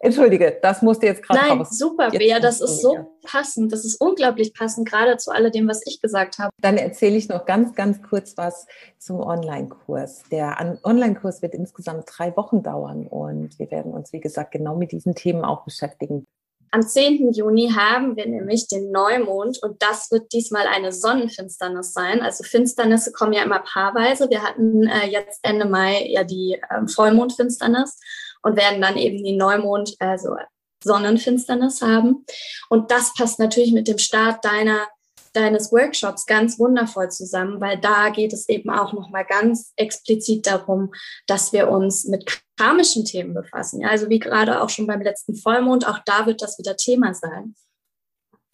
Entschuldige, 0.00 0.58
das 0.60 0.82
musste 0.82 1.06
jetzt 1.06 1.22
gerade 1.22 1.40
Nein, 1.40 1.58
raus. 1.58 1.78
super, 1.78 2.04
jetzt 2.12 2.18
Bea, 2.18 2.38
das 2.38 2.60
ist 2.60 2.82
so 2.82 3.06
passend. 3.22 3.72
Das 3.72 3.84
ist 3.84 4.00
unglaublich 4.00 4.52
passend, 4.52 4.88
gerade 4.88 5.16
zu 5.16 5.30
alledem, 5.30 5.66
was 5.66 5.80
ich 5.86 6.00
gesagt 6.00 6.38
habe. 6.38 6.50
Dann 6.60 6.76
erzähle 6.76 7.16
ich 7.16 7.28
noch 7.28 7.46
ganz, 7.46 7.74
ganz 7.74 8.02
kurz 8.02 8.36
was 8.36 8.66
zum 8.98 9.20
Online-Kurs. 9.20 10.24
Der 10.30 10.78
Online-Kurs 10.84 11.40
wird 11.40 11.54
insgesamt 11.54 12.04
drei 12.06 12.36
Wochen 12.36 12.62
dauern 12.62 13.06
und 13.06 13.58
wir 13.58 13.70
werden 13.70 13.92
uns, 13.92 14.12
wie 14.12 14.20
gesagt, 14.20 14.52
genau 14.52 14.76
mit 14.76 14.92
diesen 14.92 15.14
Themen 15.14 15.44
auch 15.44 15.64
beschäftigen. 15.64 16.26
Am 16.74 16.82
10. 16.82 17.30
Juni 17.30 17.70
haben 17.70 18.16
wir 18.16 18.26
nämlich 18.26 18.66
den 18.66 18.90
Neumond 18.90 19.62
und 19.62 19.80
das 19.80 20.10
wird 20.10 20.32
diesmal 20.32 20.66
eine 20.66 20.90
Sonnenfinsternis 20.90 21.92
sein. 21.92 22.20
Also 22.20 22.42
Finsternisse 22.42 23.12
kommen 23.12 23.32
ja 23.32 23.44
immer 23.44 23.60
paarweise. 23.60 24.28
Wir 24.28 24.42
hatten 24.42 24.82
äh, 24.88 25.06
jetzt 25.06 25.38
Ende 25.42 25.66
Mai 25.66 26.04
ja 26.08 26.24
die 26.24 26.54
äh, 26.54 26.88
Vollmondfinsternis 26.88 28.00
und 28.44 28.56
werden 28.56 28.80
dann 28.80 28.96
eben 28.96 29.24
die 29.24 29.36
Neumond, 29.36 29.96
also 29.98 30.36
Sonnenfinsternis 30.82 31.82
haben. 31.82 32.24
Und 32.68 32.90
das 32.90 33.12
passt 33.14 33.38
natürlich 33.38 33.72
mit 33.72 33.88
dem 33.88 33.98
Start 33.98 34.44
deiner 34.44 34.86
deines 35.34 35.72
Workshops 35.72 36.26
ganz 36.26 36.58
wundervoll 36.58 37.10
zusammen, 37.10 37.60
weil 37.60 37.78
da 37.78 38.10
geht 38.10 38.32
es 38.32 38.48
eben 38.48 38.70
auch 38.70 38.92
nochmal 38.92 39.24
ganz 39.24 39.72
explizit 39.76 40.46
darum, 40.46 40.92
dass 41.26 41.52
wir 41.52 41.68
uns 41.70 42.04
mit 42.04 42.40
karmischen 42.56 43.04
Themen 43.04 43.34
befassen. 43.34 43.80
Ja, 43.80 43.88
also 43.88 44.08
wie 44.08 44.20
gerade 44.20 44.62
auch 44.62 44.70
schon 44.70 44.86
beim 44.86 45.02
letzten 45.02 45.34
Vollmond, 45.34 45.88
auch 45.88 45.98
da 46.06 46.26
wird 46.26 46.40
das 46.40 46.56
wieder 46.58 46.76
Thema 46.76 47.14
sein. 47.14 47.56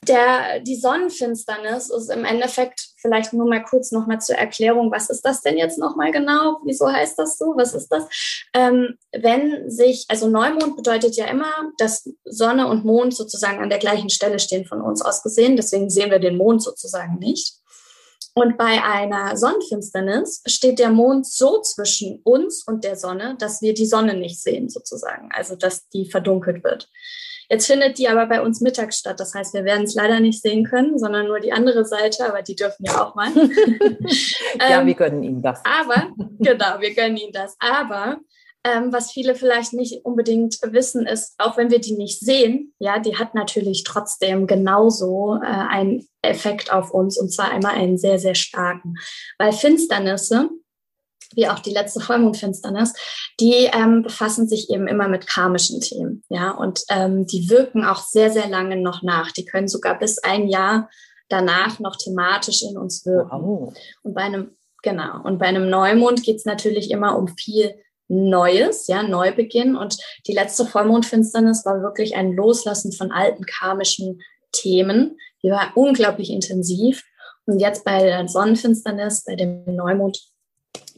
Der, 0.08 0.60
die 0.60 0.76
Sonnenfinsternis 0.76 1.90
ist 1.90 2.10
im 2.10 2.24
Endeffekt 2.24 2.88
vielleicht 2.96 3.34
nur 3.34 3.46
mal 3.46 3.62
kurz 3.62 3.92
noch 3.92 4.06
mal 4.06 4.18
zur 4.18 4.36
Erklärung, 4.36 4.90
was 4.90 5.10
ist 5.10 5.22
das 5.22 5.42
denn 5.42 5.58
jetzt 5.58 5.78
noch 5.78 5.94
mal 5.94 6.10
genau? 6.10 6.58
Wieso 6.64 6.90
heißt 6.90 7.18
das 7.18 7.36
so? 7.36 7.52
Was 7.56 7.74
ist 7.74 7.88
das? 7.88 8.04
Ähm, 8.54 8.96
wenn 9.12 9.70
sich, 9.70 10.06
also 10.08 10.28
Neumond 10.28 10.76
bedeutet 10.76 11.16
ja 11.16 11.26
immer, 11.26 11.52
dass 11.76 12.08
Sonne 12.24 12.66
und 12.66 12.84
Mond 12.84 13.14
sozusagen 13.14 13.62
an 13.62 13.68
der 13.68 13.78
gleichen 13.78 14.08
Stelle 14.08 14.38
stehen 14.38 14.64
von 14.64 14.80
uns 14.80 15.02
aus 15.02 15.22
gesehen. 15.22 15.56
Deswegen 15.56 15.90
sehen 15.90 16.10
wir 16.10 16.18
den 16.18 16.38
Mond 16.38 16.62
sozusagen 16.62 17.18
nicht. 17.18 17.60
Und 18.34 18.56
bei 18.56 18.82
einer 18.82 19.36
Sonnenfinsternis 19.36 20.42
steht 20.46 20.78
der 20.78 20.90
Mond 20.90 21.26
so 21.26 21.60
zwischen 21.62 22.20
uns 22.22 22.62
und 22.66 22.84
der 22.84 22.96
Sonne, 22.96 23.36
dass 23.38 23.60
wir 23.60 23.74
die 23.74 23.86
Sonne 23.86 24.14
nicht 24.14 24.40
sehen 24.40 24.68
sozusagen, 24.68 25.30
also 25.32 25.56
dass 25.56 25.88
die 25.88 26.08
verdunkelt 26.08 26.62
wird. 26.62 26.88
Jetzt 27.50 27.66
findet 27.66 27.98
die 27.98 28.08
aber 28.08 28.26
bei 28.26 28.40
uns 28.40 28.60
mittags 28.60 28.98
statt. 28.98 29.18
Das 29.18 29.34
heißt, 29.34 29.54
wir 29.54 29.64
werden 29.64 29.82
es 29.82 29.94
leider 29.94 30.20
nicht 30.20 30.40
sehen 30.40 30.64
können, 30.64 30.98
sondern 30.98 31.26
nur 31.26 31.40
die 31.40 31.52
andere 31.52 31.84
Seite, 31.84 32.26
aber 32.28 32.42
die 32.42 32.54
dürfen 32.54 32.84
ja 32.86 33.04
auch 33.04 33.16
mal. 33.16 33.28
ja, 33.34 34.80
ähm, 34.80 34.86
wir 34.86 34.94
gönnen 34.94 35.22
Ihnen 35.24 35.42
das. 35.42 35.60
Aber, 35.64 36.08
genau, 36.38 36.80
wir 36.80 36.94
gönnen 36.94 37.16
Ihnen 37.16 37.32
das. 37.32 37.56
Aber 37.58 38.18
ähm, 38.62 38.92
was 38.92 39.10
viele 39.10 39.34
vielleicht 39.34 39.72
nicht 39.72 40.04
unbedingt 40.04 40.58
wissen, 40.62 41.06
ist, 41.06 41.34
auch 41.38 41.56
wenn 41.56 41.70
wir 41.70 41.80
die 41.80 41.96
nicht 41.96 42.20
sehen, 42.20 42.74
ja, 42.78 42.98
die 42.98 43.16
hat 43.16 43.34
natürlich 43.34 43.84
trotzdem 43.84 44.46
genauso 44.46 45.36
äh, 45.42 45.46
einen 45.46 46.06
Effekt 46.22 46.72
auf 46.72 46.92
uns 46.92 47.18
und 47.18 47.32
zwar 47.32 47.50
einmal 47.50 47.74
einen 47.74 47.96
sehr, 47.96 48.18
sehr 48.18 48.34
starken. 48.34 48.94
Weil 49.38 49.52
Finsternisse, 49.52 50.50
wie 51.34 51.48
auch 51.48 51.60
die 51.60 51.72
letzte 51.72 52.00
Vollmondfinsternis, 52.00 52.92
die 53.38 53.70
ähm, 53.72 54.02
befassen 54.02 54.48
sich 54.48 54.70
eben 54.70 54.88
immer 54.88 55.08
mit 55.08 55.26
karmischen 55.26 55.80
Themen, 55.80 56.22
ja, 56.28 56.50
und 56.50 56.82
ähm, 56.88 57.26
die 57.26 57.48
wirken 57.50 57.84
auch 57.84 58.02
sehr, 58.02 58.30
sehr 58.30 58.48
lange 58.48 58.76
noch 58.76 59.02
nach. 59.02 59.30
Die 59.32 59.44
können 59.44 59.68
sogar 59.68 59.98
bis 59.98 60.18
ein 60.18 60.48
Jahr 60.48 60.88
danach 61.28 61.78
noch 61.78 61.96
thematisch 61.96 62.62
in 62.62 62.76
uns 62.76 63.06
wirken. 63.06 63.30
Wow. 63.42 63.74
Und 64.02 64.14
bei 64.14 64.22
einem, 64.22 64.56
genau, 64.82 65.22
und 65.22 65.38
bei 65.38 65.46
einem 65.46 65.70
Neumond 65.70 66.22
geht 66.22 66.36
es 66.36 66.44
natürlich 66.44 66.90
immer 66.90 67.16
um 67.16 67.28
viel 67.28 67.74
Neues, 68.08 68.88
ja, 68.88 69.02
Neubeginn. 69.02 69.76
Und 69.76 69.96
die 70.26 70.32
letzte 70.32 70.66
Vollmondfinsternis 70.66 71.64
war 71.64 71.80
wirklich 71.80 72.16
ein 72.16 72.32
Loslassen 72.32 72.92
von 72.92 73.12
alten 73.12 73.44
karmischen 73.44 74.20
Themen. 74.52 75.16
Die 75.42 75.50
war 75.50 75.70
unglaublich 75.76 76.30
intensiv. 76.30 77.04
Und 77.46 77.60
jetzt 77.60 77.84
bei 77.84 78.02
der 78.02 78.26
Sonnenfinsternis, 78.28 79.24
bei 79.24 79.36
dem 79.36 79.64
Neumond, 79.64 80.20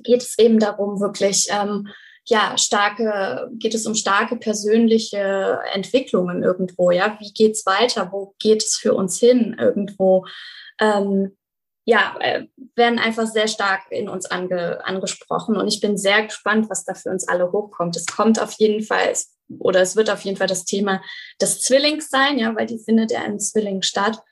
geht 0.02 0.22
es 0.22 0.38
eben 0.38 0.58
darum, 0.58 1.00
wirklich 1.00 1.48
ähm, 1.50 1.88
ja 2.26 2.56
starke, 2.56 3.50
geht 3.54 3.74
es 3.74 3.86
um 3.86 3.94
starke 3.94 4.36
persönliche 4.36 5.58
Entwicklungen 5.72 6.42
irgendwo, 6.42 6.90
ja, 6.90 7.16
wie 7.20 7.32
geht's 7.32 7.66
weiter, 7.66 8.10
wo 8.12 8.34
geht 8.38 8.62
es 8.62 8.76
für 8.76 8.94
uns 8.94 9.18
hin 9.18 9.56
irgendwo, 9.58 10.26
ähm, 10.80 11.36
ja, 11.84 12.14
äh, 12.20 12.46
werden 12.76 13.00
einfach 13.00 13.26
sehr 13.26 13.48
stark 13.48 13.82
in 13.90 14.08
uns 14.08 14.26
ange, 14.26 14.84
angesprochen 14.84 15.56
und 15.56 15.66
ich 15.66 15.80
bin 15.80 15.98
sehr 15.98 16.24
gespannt, 16.24 16.70
was 16.70 16.84
da 16.84 16.94
für 16.94 17.10
uns 17.10 17.26
alle 17.26 17.50
hochkommt. 17.50 17.96
Es 17.96 18.06
kommt 18.06 18.40
auf 18.40 18.52
jeden 18.52 18.84
Fall 18.84 19.12
oder 19.58 19.80
es 19.80 19.96
wird 19.96 20.08
auf 20.08 20.20
jeden 20.22 20.36
Fall 20.36 20.46
das 20.46 20.64
Thema 20.64 21.02
des 21.40 21.60
Zwillings 21.60 22.08
sein, 22.08 22.38
ja, 22.38 22.54
weil 22.54 22.66
die 22.66 22.78
findet 22.78 23.10
ja 23.10 23.24
im 23.24 23.40
Zwilling 23.40 23.82
statt. 23.82 24.22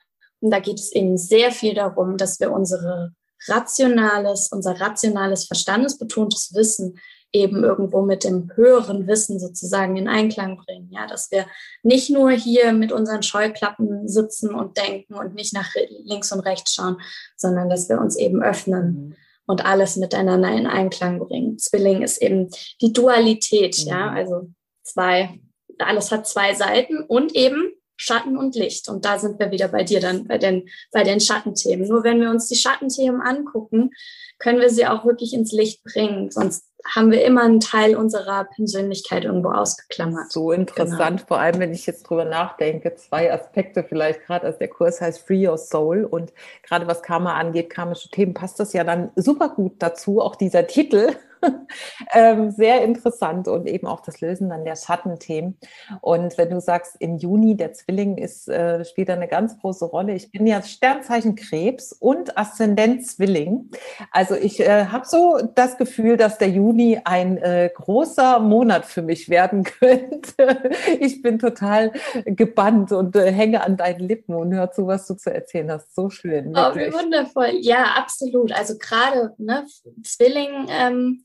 Und 0.40 0.50
da 0.50 0.60
geht 0.60 0.78
es 0.78 0.92
eben 0.92 1.18
sehr 1.18 1.50
viel 1.50 1.74
darum, 1.74 2.16
dass 2.16 2.40
wir 2.40 2.52
unsere 2.52 3.12
rationales, 3.48 4.48
unser 4.52 4.80
rationales, 4.80 5.46
verstandesbetontes 5.46 6.54
Wissen 6.54 6.98
eben 7.32 7.62
irgendwo 7.62 8.02
mit 8.02 8.24
dem 8.24 8.50
höheren 8.54 9.06
Wissen 9.06 9.38
sozusagen 9.38 9.96
in 9.96 10.08
Einklang 10.08 10.56
bringen. 10.56 10.90
Ja, 10.90 11.06
dass 11.06 11.30
wir 11.30 11.46
nicht 11.82 12.10
nur 12.10 12.30
hier 12.30 12.72
mit 12.72 12.92
unseren 12.92 13.22
Scheuklappen 13.22 14.08
sitzen 14.08 14.54
und 14.54 14.76
denken 14.76 15.14
und 15.14 15.34
nicht 15.34 15.54
nach 15.54 15.72
links 16.04 16.32
und 16.32 16.40
rechts 16.40 16.74
schauen, 16.74 17.00
sondern 17.36 17.68
dass 17.68 17.88
wir 17.88 18.00
uns 18.00 18.16
eben 18.16 18.42
öffnen 18.42 18.86
mhm. 18.92 19.16
und 19.46 19.64
alles 19.64 19.96
miteinander 19.96 20.50
in 20.50 20.66
Einklang 20.66 21.20
bringen. 21.20 21.58
Zwilling 21.58 22.02
ist 22.02 22.20
eben 22.20 22.50
die 22.80 22.92
Dualität, 22.92 23.78
mhm. 23.84 23.88
ja, 23.88 24.10
also 24.10 24.50
zwei, 24.82 25.40
alles 25.78 26.10
hat 26.10 26.26
zwei 26.26 26.54
Seiten 26.54 27.02
und 27.04 27.34
eben 27.36 27.69
Schatten 28.02 28.38
und 28.38 28.54
Licht. 28.54 28.88
Und 28.88 29.04
da 29.04 29.18
sind 29.18 29.38
wir 29.38 29.50
wieder 29.50 29.68
bei 29.68 29.84
dir 29.84 30.00
dann, 30.00 30.26
bei 30.26 30.38
den, 30.38 30.70
bei 30.90 31.02
den 31.02 31.20
Schattenthemen. 31.20 31.86
Nur 31.86 32.02
wenn 32.02 32.18
wir 32.18 32.30
uns 32.30 32.48
die 32.48 32.56
Schattenthemen 32.56 33.20
angucken, 33.20 33.90
können 34.38 34.58
wir 34.58 34.70
sie 34.70 34.86
auch 34.86 35.04
wirklich 35.04 35.34
ins 35.34 35.52
Licht 35.52 35.84
bringen. 35.84 36.30
Sonst 36.30 36.64
haben 36.94 37.10
wir 37.10 37.22
immer 37.26 37.42
einen 37.42 37.60
Teil 37.60 37.96
unserer 37.96 38.44
Persönlichkeit 38.44 39.24
irgendwo 39.26 39.50
ausgeklammert. 39.50 40.32
So 40.32 40.50
interessant, 40.50 41.18
genau. 41.18 41.28
vor 41.28 41.40
allem 41.40 41.60
wenn 41.60 41.74
ich 41.74 41.84
jetzt 41.84 42.04
drüber 42.04 42.24
nachdenke, 42.24 42.94
zwei 42.94 43.30
Aspekte 43.30 43.84
vielleicht, 43.84 44.24
gerade 44.24 44.46
als 44.46 44.56
der 44.56 44.68
Kurs 44.68 45.02
heißt 45.02 45.26
Free 45.26 45.46
Your 45.46 45.58
Soul 45.58 46.04
und 46.04 46.32
gerade 46.62 46.86
was 46.86 47.02
Karma 47.02 47.34
angeht, 47.34 47.68
karmische 47.68 48.08
Themen, 48.08 48.32
passt 48.32 48.60
das 48.60 48.72
ja 48.72 48.82
dann 48.82 49.10
super 49.14 49.50
gut 49.50 49.74
dazu, 49.78 50.22
auch 50.22 50.36
dieser 50.36 50.66
Titel. 50.66 51.10
ähm, 52.14 52.50
sehr 52.50 52.82
interessant 52.82 53.48
und 53.48 53.66
eben 53.66 53.86
auch 53.86 54.00
das 54.00 54.20
Lösen 54.20 54.48
dann 54.50 54.64
der 54.64 54.76
Schattenthemen. 54.76 55.58
Und 56.00 56.36
wenn 56.38 56.50
du 56.50 56.60
sagst, 56.60 56.96
im 56.98 57.16
Juni 57.16 57.56
der 57.56 57.72
Zwilling 57.72 58.18
ist, 58.18 58.48
äh, 58.48 58.84
spielt 58.84 59.08
da 59.08 59.14
eine 59.14 59.28
ganz 59.28 59.58
große 59.58 59.84
Rolle. 59.84 60.14
Ich 60.14 60.30
bin 60.30 60.46
ja 60.46 60.62
Sternzeichen 60.62 61.34
Krebs 61.34 61.92
und 61.92 62.36
Aszendent 62.36 63.06
Zwilling. 63.06 63.70
Also 64.10 64.34
ich 64.34 64.60
äh, 64.60 64.86
habe 64.86 65.06
so 65.06 65.38
das 65.54 65.78
Gefühl, 65.78 66.16
dass 66.16 66.38
der 66.38 66.48
Juni 66.48 67.00
ein 67.04 67.38
äh, 67.38 67.70
großer 67.74 68.40
Monat 68.40 68.84
für 68.84 69.02
mich 69.02 69.28
werden 69.28 69.64
könnte. 69.80 70.70
ich 70.98 71.22
bin 71.22 71.38
total 71.38 71.92
gebannt 72.24 72.92
und 72.92 73.16
äh, 73.16 73.32
hänge 73.32 73.62
an 73.62 73.76
deinen 73.76 74.00
Lippen 74.00 74.34
und 74.34 74.54
hör 74.54 74.70
zu, 74.70 74.86
was 74.86 75.06
du 75.06 75.14
zu 75.14 75.32
erzählen 75.32 75.70
hast. 75.70 75.94
So 75.94 76.10
schön. 76.10 76.54
Wirklich. 76.54 76.94
Oh, 76.94 76.98
wundervoll. 76.98 77.50
Ja, 77.60 77.94
absolut. 77.96 78.52
Also 78.52 78.76
gerade 78.78 79.34
ne, 79.38 79.64
Zwilling. 80.02 80.66
Ähm, 80.68 81.22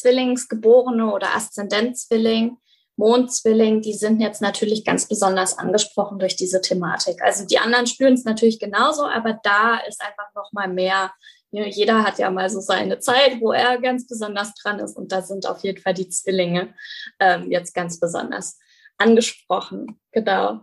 Zwillingsgeborene 0.00 1.12
oder 1.12 1.34
Aszendentzwilling, 1.34 2.56
Mondzwilling, 2.96 3.80
die 3.80 3.94
sind 3.94 4.20
jetzt 4.20 4.42
natürlich 4.42 4.84
ganz 4.84 5.08
besonders 5.08 5.58
angesprochen 5.58 6.18
durch 6.18 6.36
diese 6.36 6.60
Thematik. 6.60 7.22
Also 7.22 7.46
die 7.46 7.58
anderen 7.58 7.86
spüren 7.86 8.14
es 8.14 8.24
natürlich 8.24 8.60
genauso, 8.60 9.04
aber 9.04 9.40
da 9.42 9.78
ist 9.88 10.02
einfach 10.02 10.34
noch 10.34 10.52
mal 10.52 10.68
mehr. 10.68 11.12
Jeder 11.50 12.04
hat 12.04 12.18
ja 12.18 12.30
mal 12.30 12.50
so 12.50 12.60
seine 12.60 13.00
Zeit, 13.00 13.40
wo 13.40 13.52
er 13.52 13.80
ganz 13.80 14.06
besonders 14.06 14.54
dran 14.54 14.78
ist 14.78 14.96
und 14.96 15.10
da 15.12 15.22
sind 15.22 15.46
auf 15.46 15.64
jeden 15.64 15.80
Fall 15.80 15.94
die 15.94 16.08
Zwillinge 16.08 16.74
ähm, 17.18 17.50
jetzt 17.50 17.74
ganz 17.74 17.98
besonders 17.98 18.58
angesprochen. 18.98 19.98
Genau. 20.12 20.60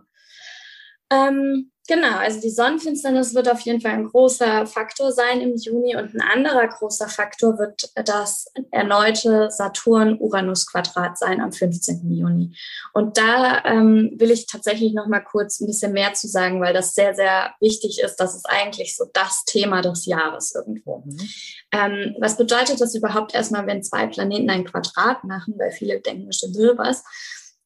Ähm, 1.10 1.72
Genau, 1.88 2.18
also 2.18 2.38
die 2.38 2.50
Sonnenfinsternis 2.50 3.34
wird 3.34 3.48
auf 3.50 3.60
jeden 3.60 3.80
Fall 3.80 3.92
ein 3.92 4.08
großer 4.08 4.66
Faktor 4.66 5.10
sein 5.10 5.40
im 5.40 5.56
Juni 5.56 5.96
und 5.96 6.14
ein 6.14 6.20
anderer 6.20 6.68
großer 6.68 7.08
Faktor 7.08 7.58
wird 7.58 7.90
das 7.94 8.44
erneute 8.70 9.50
Saturn-Uranus-Quadrat 9.50 11.16
sein 11.16 11.40
am 11.40 11.50
15. 11.50 12.12
Juni. 12.12 12.54
Und 12.92 13.16
da 13.16 13.64
ähm, 13.64 14.12
will 14.18 14.30
ich 14.30 14.46
tatsächlich 14.46 14.92
noch 14.92 15.06
mal 15.06 15.20
kurz 15.20 15.60
ein 15.60 15.66
bisschen 15.66 15.94
mehr 15.94 16.12
zu 16.12 16.28
sagen, 16.28 16.60
weil 16.60 16.74
das 16.74 16.94
sehr, 16.94 17.14
sehr 17.14 17.54
wichtig 17.58 18.00
ist. 18.04 18.16
Das 18.16 18.34
ist 18.34 18.44
eigentlich 18.46 18.94
so 18.94 19.06
das 19.14 19.46
Thema 19.46 19.80
des 19.80 20.04
Jahres 20.04 20.54
irgendwo. 20.54 21.04
Mhm. 21.06 21.28
Ähm, 21.72 22.16
was 22.20 22.36
bedeutet 22.36 22.82
das 22.82 22.94
überhaupt 22.94 23.34
erstmal, 23.34 23.66
wenn 23.66 23.82
zwei 23.82 24.06
Planeten 24.08 24.50
ein 24.50 24.66
Quadrat 24.66 25.24
machen? 25.24 25.54
Weil 25.56 25.70
viele 25.70 26.00
denken 26.00 26.26
bestimmt 26.26 26.58
was. 26.76 27.02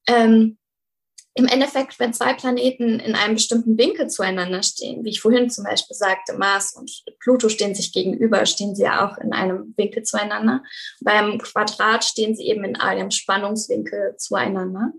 Ähm, 0.06 0.58
im 1.34 1.46
Endeffekt, 1.46 1.98
wenn 1.98 2.12
zwei 2.12 2.34
Planeten 2.34 3.00
in 3.00 3.14
einem 3.14 3.34
bestimmten 3.34 3.78
Winkel 3.78 4.08
zueinander 4.08 4.62
stehen, 4.62 5.02
wie 5.04 5.10
ich 5.10 5.20
vorhin 5.20 5.48
zum 5.48 5.64
Beispiel 5.64 5.96
sagte, 5.96 6.34
Mars 6.36 6.74
und 6.74 6.90
Pluto 7.20 7.48
stehen 7.48 7.74
sich 7.74 7.92
gegenüber, 7.92 8.44
stehen 8.44 8.74
sie 8.74 8.82
ja 8.82 9.06
auch 9.06 9.16
in 9.18 9.32
einem 9.32 9.72
Winkel 9.76 10.02
zueinander. 10.02 10.62
Beim 11.00 11.38
Quadrat 11.38 12.04
stehen 12.04 12.34
sie 12.34 12.46
eben 12.46 12.64
in 12.64 12.76
einem 12.76 13.10
Spannungswinkel 13.10 14.16
zueinander. 14.18 14.92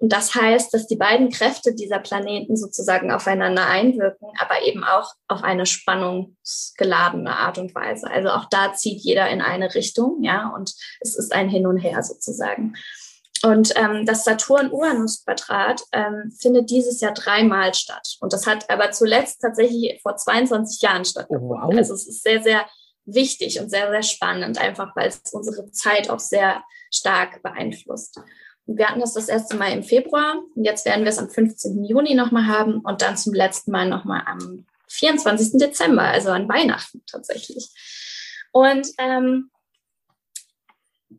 Und 0.00 0.12
das 0.12 0.34
heißt, 0.34 0.72
dass 0.72 0.86
die 0.86 0.96
beiden 0.96 1.28
Kräfte 1.28 1.74
dieser 1.74 1.98
Planeten 1.98 2.56
sozusagen 2.56 3.10
aufeinander 3.10 3.66
einwirken, 3.66 4.28
aber 4.38 4.62
eben 4.62 4.84
auch 4.84 5.12
auf 5.26 5.42
eine 5.42 5.66
spannungsgeladene 5.66 7.36
Art 7.36 7.58
und 7.58 7.74
Weise. 7.74 8.08
Also 8.08 8.28
auch 8.28 8.44
da 8.48 8.74
zieht 8.74 9.00
jeder 9.00 9.28
in 9.28 9.40
eine 9.40 9.74
Richtung, 9.74 10.22
ja, 10.22 10.52
und 10.54 10.72
es 11.00 11.18
ist 11.18 11.32
ein 11.32 11.48
Hin 11.48 11.66
und 11.66 11.78
Her 11.78 12.02
sozusagen. 12.04 12.74
Und 13.42 13.72
ähm, 13.76 14.04
das 14.04 14.24
Saturn-Uranus-Quadrat 14.24 15.82
ähm, 15.92 16.32
findet 16.38 16.70
dieses 16.70 17.00
Jahr 17.00 17.14
dreimal 17.14 17.74
statt. 17.74 18.16
Und 18.20 18.32
das 18.32 18.46
hat 18.46 18.68
aber 18.70 18.90
zuletzt 18.90 19.40
tatsächlich 19.40 20.00
vor 20.02 20.16
22 20.16 20.82
Jahren 20.82 21.04
stattgefunden. 21.04 21.58
Oh, 21.58 21.68
wow. 21.68 21.76
Also 21.76 21.94
es 21.94 22.06
ist 22.08 22.22
sehr, 22.22 22.42
sehr 22.42 22.66
wichtig 23.04 23.60
und 23.60 23.70
sehr, 23.70 23.90
sehr 23.90 24.02
spannend, 24.02 24.58
einfach 24.58 24.94
weil 24.94 25.08
es 25.08 25.22
unsere 25.32 25.70
Zeit 25.70 26.10
auch 26.10 26.20
sehr 26.20 26.62
stark 26.92 27.42
beeinflusst. 27.42 28.20
Und 28.66 28.76
wir 28.76 28.88
hatten 28.88 29.00
das 29.00 29.14
das 29.14 29.28
erste 29.28 29.56
Mal 29.56 29.72
im 29.72 29.82
Februar 29.82 30.42
und 30.54 30.64
jetzt 30.64 30.84
werden 30.84 31.04
wir 31.04 31.10
es 31.10 31.18
am 31.18 31.30
15. 31.30 31.84
Juni 31.84 32.14
nochmal 32.14 32.46
haben 32.46 32.80
und 32.80 33.00
dann 33.00 33.16
zum 33.16 33.32
letzten 33.32 33.70
Mal 33.70 33.88
nochmal 33.88 34.22
am 34.26 34.66
24. 34.88 35.52
Dezember, 35.58 36.02
also 36.02 36.30
an 36.30 36.48
Weihnachten 36.48 37.02
tatsächlich. 37.06 37.70
Und 38.52 38.88
ähm, 38.98 39.50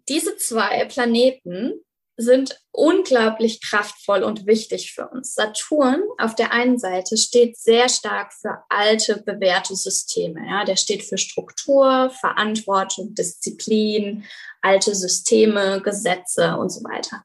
diese 0.08 0.38
zwei 0.38 0.86
Planeten 0.86 1.82
sind 2.20 2.60
unglaublich 2.72 3.62
kraftvoll 3.62 4.24
und 4.24 4.46
wichtig 4.46 4.92
für 4.92 5.08
uns. 5.08 5.36
Saturn 5.36 6.04
auf 6.18 6.36
der 6.36 6.52
einen 6.52 6.78
Seite 6.78 7.16
steht 7.16 7.58
sehr 7.58 7.88
stark 7.88 8.34
für 8.34 8.58
alte, 8.68 9.24
bewährte 9.26 9.76
Systeme. 9.76 10.42
Ja, 10.46 10.66
der 10.66 10.76
steht 10.76 11.04
für 11.04 11.18
Struktur, 11.18 12.10
Verantwortung, 12.10 13.16
Disziplin, 13.16 14.26
alte 14.62 14.96
Systeme, 14.96 15.82
Gesetze 15.82 16.58
und 16.58 16.70
so 16.70 16.84
weiter. 16.84 17.24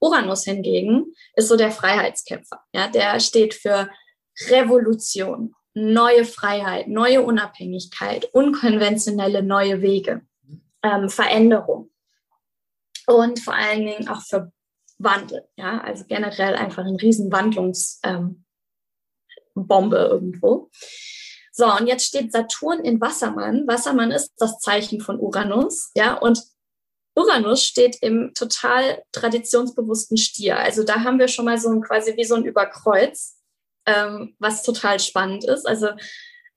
Uranus 0.00 0.44
hingegen 0.44 1.14
ist 1.34 1.48
so 1.48 1.56
der 1.56 1.70
Freiheitskämpfer. 1.70 2.60
Ja, 2.74 2.88
der 2.88 3.18
steht 3.20 3.54
für 3.54 3.88
Revolution, 4.48 5.54
neue 5.72 6.26
Freiheit, 6.26 6.88
neue 6.88 7.22
Unabhängigkeit, 7.22 8.26
unkonventionelle 8.34 9.42
neue 9.42 9.80
Wege, 9.80 10.20
ähm, 10.82 11.08
Veränderung 11.08 11.90
und 13.06 13.40
vor 13.40 13.54
allen 13.54 13.86
Dingen 13.86 14.08
auch 14.08 14.22
für 14.22 14.52
Wandel. 14.98 15.48
Ja, 15.56 15.80
also 15.80 16.04
generell 16.06 16.54
einfach 16.54 16.84
ein 16.84 16.96
riesen 16.96 17.30
Wandlungsbombe 17.30 18.36
ähm, 19.54 19.92
irgendwo. 19.92 20.70
So, 21.52 21.66
und 21.72 21.86
jetzt 21.86 22.06
steht 22.06 22.32
Saturn 22.32 22.80
in 22.80 23.00
Wassermann. 23.00 23.66
Wassermann 23.66 24.10
ist 24.10 24.34
das 24.38 24.58
Zeichen 24.58 25.00
von 25.00 25.18
Uranus, 25.18 25.90
ja, 25.94 26.14
und 26.14 26.42
Uranus 27.16 27.64
steht 27.64 27.96
im 28.02 28.32
total 28.34 29.02
traditionsbewussten 29.12 30.18
Stier. 30.18 30.58
Also 30.58 30.84
da 30.84 31.02
haben 31.02 31.18
wir 31.18 31.28
schon 31.28 31.46
mal 31.46 31.58
so 31.58 31.70
ein 31.70 31.80
quasi 31.80 32.14
wie 32.16 32.24
so 32.24 32.34
ein 32.34 32.44
Überkreuz, 32.44 33.38
ähm, 33.86 34.36
was 34.38 34.62
total 34.62 35.00
spannend 35.00 35.44
ist. 35.44 35.66
Also 35.66 35.88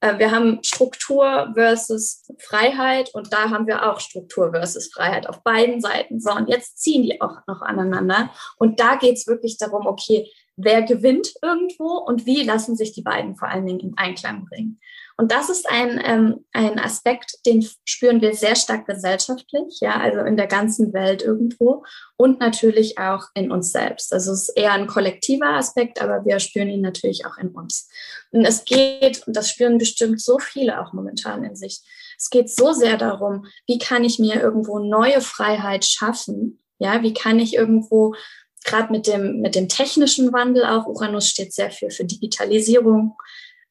wir 0.02 0.32
haben 0.32 0.60
Struktur 0.64 1.52
versus 1.54 2.26
Freiheit 2.38 3.14
und 3.14 3.34
da 3.34 3.50
haben 3.50 3.68
wir 3.68 3.90
auch 3.90 4.00
Struktur 4.00 4.52
versus 4.52 4.92
Freiheit 4.94 5.28
auf 5.28 5.44
beiden 5.44 5.82
Seiten. 5.82 6.22
So, 6.22 6.32
und 6.32 6.48
jetzt 6.48 6.82
ziehen 6.82 7.04
die 7.04 7.22
auch 7.22 7.38
noch 7.48 7.62
aneinander. 7.62 8.30
Und 8.58 8.80
da 8.80 8.96
geht 8.96 9.18
es 9.18 9.28
wirklich 9.28 9.58
darum, 9.58 9.86
okay, 9.88 10.32
wer 10.56 10.84
gewinnt 10.84 11.34
irgendwo 11.42 11.98
und 11.98 12.26
wie 12.26 12.44
lassen 12.44 12.76
sich 12.76 12.94
die 12.94 13.02
beiden 13.02 13.36
vor 13.36 13.50
allen 13.50 13.66
Dingen 13.66 13.80
in 13.80 13.98
Einklang 13.98 14.46
bringen. 14.46 14.80
Und 15.20 15.34
das 15.34 15.50
ist 15.50 15.70
ein, 15.70 16.02
ähm, 16.06 16.46
ein 16.54 16.80
Aspekt, 16.80 17.46
den 17.46 17.68
spüren 17.84 18.22
wir 18.22 18.34
sehr 18.36 18.56
stark 18.56 18.88
gesellschaftlich, 18.88 19.80
ja, 19.82 20.00
also 20.00 20.22
in 20.22 20.38
der 20.38 20.48
ganzen 20.48 20.94
Welt 20.94 21.22
irgendwo 21.22 21.84
und 22.16 22.40
natürlich 22.40 22.98
auch 23.00 23.26
in 23.34 23.52
uns 23.52 23.74
selbst. 23.74 24.14
Also 24.14 24.32
es 24.32 24.48
ist 24.48 24.58
eher 24.58 24.72
ein 24.72 24.88
kollektiver 24.88 25.58
Aspekt, 25.58 26.02
aber 26.02 26.24
wir 26.24 26.40
spüren 26.40 26.70
ihn 26.70 26.80
natürlich 26.80 27.26
auch 27.26 27.38
in 27.38 27.50
uns. 27.50 27.90
Und 28.32 28.46
es 28.46 28.64
geht, 28.64 29.28
und 29.28 29.36
das 29.36 29.50
spüren 29.50 29.78
bestimmt 29.78 30.22
so 30.22 30.40
viele 30.40 30.80
auch 30.80 30.94
momentan 30.94 31.44
in 31.44 31.58
sich, 31.58 31.82
es 32.18 32.30
geht 32.30 32.50
so 32.50 32.72
sehr 32.72 32.96
darum, 32.96 33.46
wie 33.68 33.78
kann 33.78 34.06
ich 34.06 34.20
mir 34.20 34.42
irgendwo 34.42 34.80
neue 34.80 35.20
Freiheit 35.20 35.84
schaffen? 35.84 36.62
Ja, 36.78 37.04
wie 37.04 37.14
kann 37.14 37.40
ich 37.40 37.56
irgendwo 37.56 38.16
gerade 38.64 38.92
mit 38.94 39.06
dem, 39.06 39.42
mit 39.42 39.56
dem 39.56 39.68
technischen 39.68 40.32
Wandel 40.32 40.64
auch, 40.66 40.86
Uranus 40.86 41.28
steht 41.28 41.54
sehr 41.54 41.72
viel 41.72 41.92
für 41.92 42.06
Digitalisierung, 42.06 43.18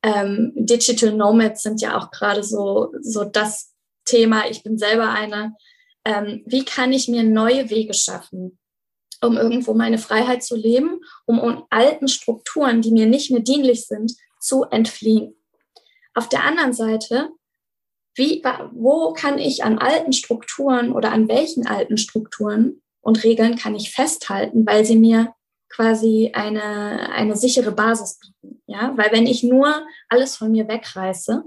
ähm, 0.03 0.53
Digital 0.55 1.13
Nomads 1.13 1.63
sind 1.63 1.81
ja 1.81 1.99
auch 1.99 2.11
gerade 2.11 2.43
so, 2.43 2.93
so 3.01 3.25
das 3.25 3.73
Thema. 4.05 4.49
Ich 4.49 4.63
bin 4.63 4.79
selber 4.79 5.11
eine. 5.11 5.55
Ähm, 6.05 6.43
wie 6.47 6.65
kann 6.65 6.93
ich 6.93 7.09
mir 7.09 7.23
neue 7.23 7.71
Wege 7.71 7.95
schaffen, 7.95 8.59
um 9.21 9.37
irgendwo 9.37 9.75
meine 9.75 9.99
Freiheit 9.99 10.43
zu 10.43 10.57
leben, 10.57 11.01
um, 11.27 11.39
um 11.39 11.65
alten 11.71 12.09
Strukturen, 12.09 12.81
die 12.81 12.93
mir 12.93 13.07
nicht 13.07 13.31
mehr 13.31 13.41
dienlich 13.41 13.87
sind, 13.87 14.15
zu 14.41 14.65
entfliehen? 14.65 15.35
Auf 16.15 16.29
der 16.29 16.45
anderen 16.45 16.73
Seite, 16.73 17.31
wie, 18.15 18.43
wo 18.73 19.13
kann 19.13 19.39
ich 19.39 19.63
an 19.65 19.79
alten 19.79 20.13
Strukturen 20.13 20.93
oder 20.93 21.13
an 21.13 21.29
welchen 21.29 21.67
alten 21.67 21.99
Strukturen 21.99 22.83
und 23.01 23.23
Regeln 23.23 23.57
kann 23.57 23.75
ich 23.75 23.93
festhalten, 23.93 24.67
weil 24.67 24.85
sie 24.85 24.97
mir 24.97 25.33
quasi 25.69 26.33
eine, 26.35 27.13
eine 27.13 27.37
sichere 27.37 27.73
Basis 27.73 28.19
bieten. 28.19 28.63
Ja, 28.67 28.93
weil 28.97 29.13
wenn 29.13 29.27
ich 29.27 29.43
nur 29.43 29.87
alles 30.09 30.37
von 30.37 30.51
mir 30.51 30.69
wegreiße, 30.69 31.45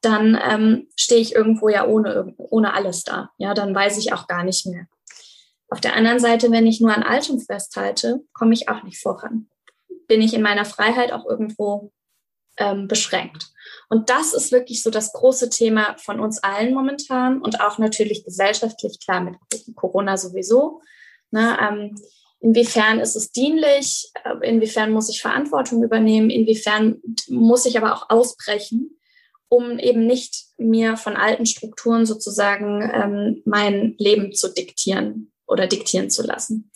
dann 0.00 0.38
ähm, 0.42 0.88
stehe 0.96 1.20
ich 1.20 1.34
irgendwo 1.34 1.68
ja 1.68 1.86
ohne, 1.86 2.34
ohne 2.36 2.74
alles 2.74 3.04
da. 3.04 3.30
Ja, 3.38 3.54
dann 3.54 3.74
weiß 3.74 3.98
ich 3.98 4.12
auch 4.12 4.26
gar 4.26 4.44
nicht 4.44 4.66
mehr. 4.66 4.86
Auf 5.70 5.80
der 5.80 5.96
anderen 5.96 6.20
Seite, 6.20 6.50
wenn 6.50 6.66
ich 6.66 6.80
nur 6.80 6.94
an 6.94 7.02
Altem 7.02 7.40
festhalte, 7.40 8.20
komme 8.32 8.54
ich 8.54 8.68
auch 8.68 8.82
nicht 8.82 9.00
voran. 9.00 9.48
Bin 10.06 10.20
ich 10.20 10.34
in 10.34 10.42
meiner 10.42 10.64
Freiheit 10.64 11.12
auch 11.12 11.24
irgendwo 11.24 11.90
ähm, 12.58 12.86
beschränkt. 12.86 13.48
Und 13.88 14.10
das 14.10 14.34
ist 14.34 14.52
wirklich 14.52 14.82
so 14.82 14.90
das 14.90 15.12
große 15.12 15.50
Thema 15.50 15.96
von 15.98 16.20
uns 16.20 16.42
allen 16.42 16.74
momentan 16.74 17.40
und 17.40 17.60
auch 17.60 17.78
natürlich 17.78 18.24
gesellschaftlich, 18.24 19.00
klar, 19.04 19.20
mit 19.20 19.36
Corona 19.74 20.16
sowieso. 20.16 20.80
Ne, 21.30 21.58
ähm, 21.60 21.96
Inwiefern 22.44 23.00
ist 23.00 23.16
es 23.16 23.32
dienlich? 23.32 24.10
Äh, 24.22 24.46
inwiefern 24.46 24.90
muss 24.90 25.08
ich 25.08 25.22
Verantwortung 25.22 25.82
übernehmen? 25.82 26.28
Inwiefern 26.28 27.00
muss 27.30 27.64
ich 27.64 27.78
aber 27.78 27.94
auch 27.94 28.10
ausbrechen, 28.10 29.00
um 29.48 29.78
eben 29.78 30.06
nicht 30.06 30.48
mir 30.58 30.98
von 30.98 31.16
alten 31.16 31.46
Strukturen 31.46 32.04
sozusagen 32.04 32.82
ähm, 32.82 33.42
mein 33.46 33.94
Leben 33.96 34.34
zu 34.34 34.52
diktieren 34.52 35.32
oder 35.46 35.66
diktieren 35.66 36.10
zu 36.10 36.22
lassen? 36.22 36.70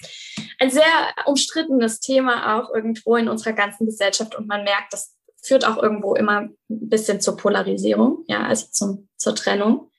Ein 0.59 0.71
sehr 0.71 0.87
umstrittenes 1.27 2.01
Thema 2.01 2.59
auch 2.59 2.75
irgendwo 2.75 3.17
in 3.17 3.29
unserer 3.29 3.53
ganzen 3.53 3.85
Gesellschaft 3.85 4.37
und 4.37 4.49
man 4.49 4.65
merkt, 4.65 4.95
das 4.95 5.17
führt 5.43 5.67
auch 5.67 5.83
irgendwo 5.83 6.15
immer 6.15 6.41
ein 6.41 6.57
bisschen 6.69 7.21
zur 7.21 7.37
Polarisierung, 7.37 8.25
ja, 8.27 8.43
also 8.45 8.69
zum, 8.71 9.09
zur 9.19 9.35
Trennung. 9.35 9.91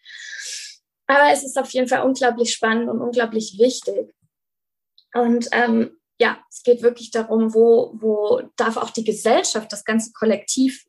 Aber 1.05 1.32
es 1.32 1.43
ist 1.43 1.60
auf 1.60 1.69
jeden 1.69 1.88
Fall 1.88 2.01
unglaublich 2.01 2.53
spannend 2.53 2.89
und 2.89 3.01
unglaublich 3.01 3.60
wichtig. 3.60 4.15
Und 5.13 5.47
ähm, 5.51 5.91
ja, 6.19 6.37
es 6.49 6.63
geht 6.63 6.81
wirklich 6.81 7.11
darum, 7.11 7.53
wo, 7.53 7.93
wo 7.95 8.41
darf 8.57 8.77
auch 8.77 8.89
die 8.89 9.03
Gesellschaft, 9.03 9.71
das 9.71 9.85
ganze 9.85 10.11
Kollektiv 10.11 10.85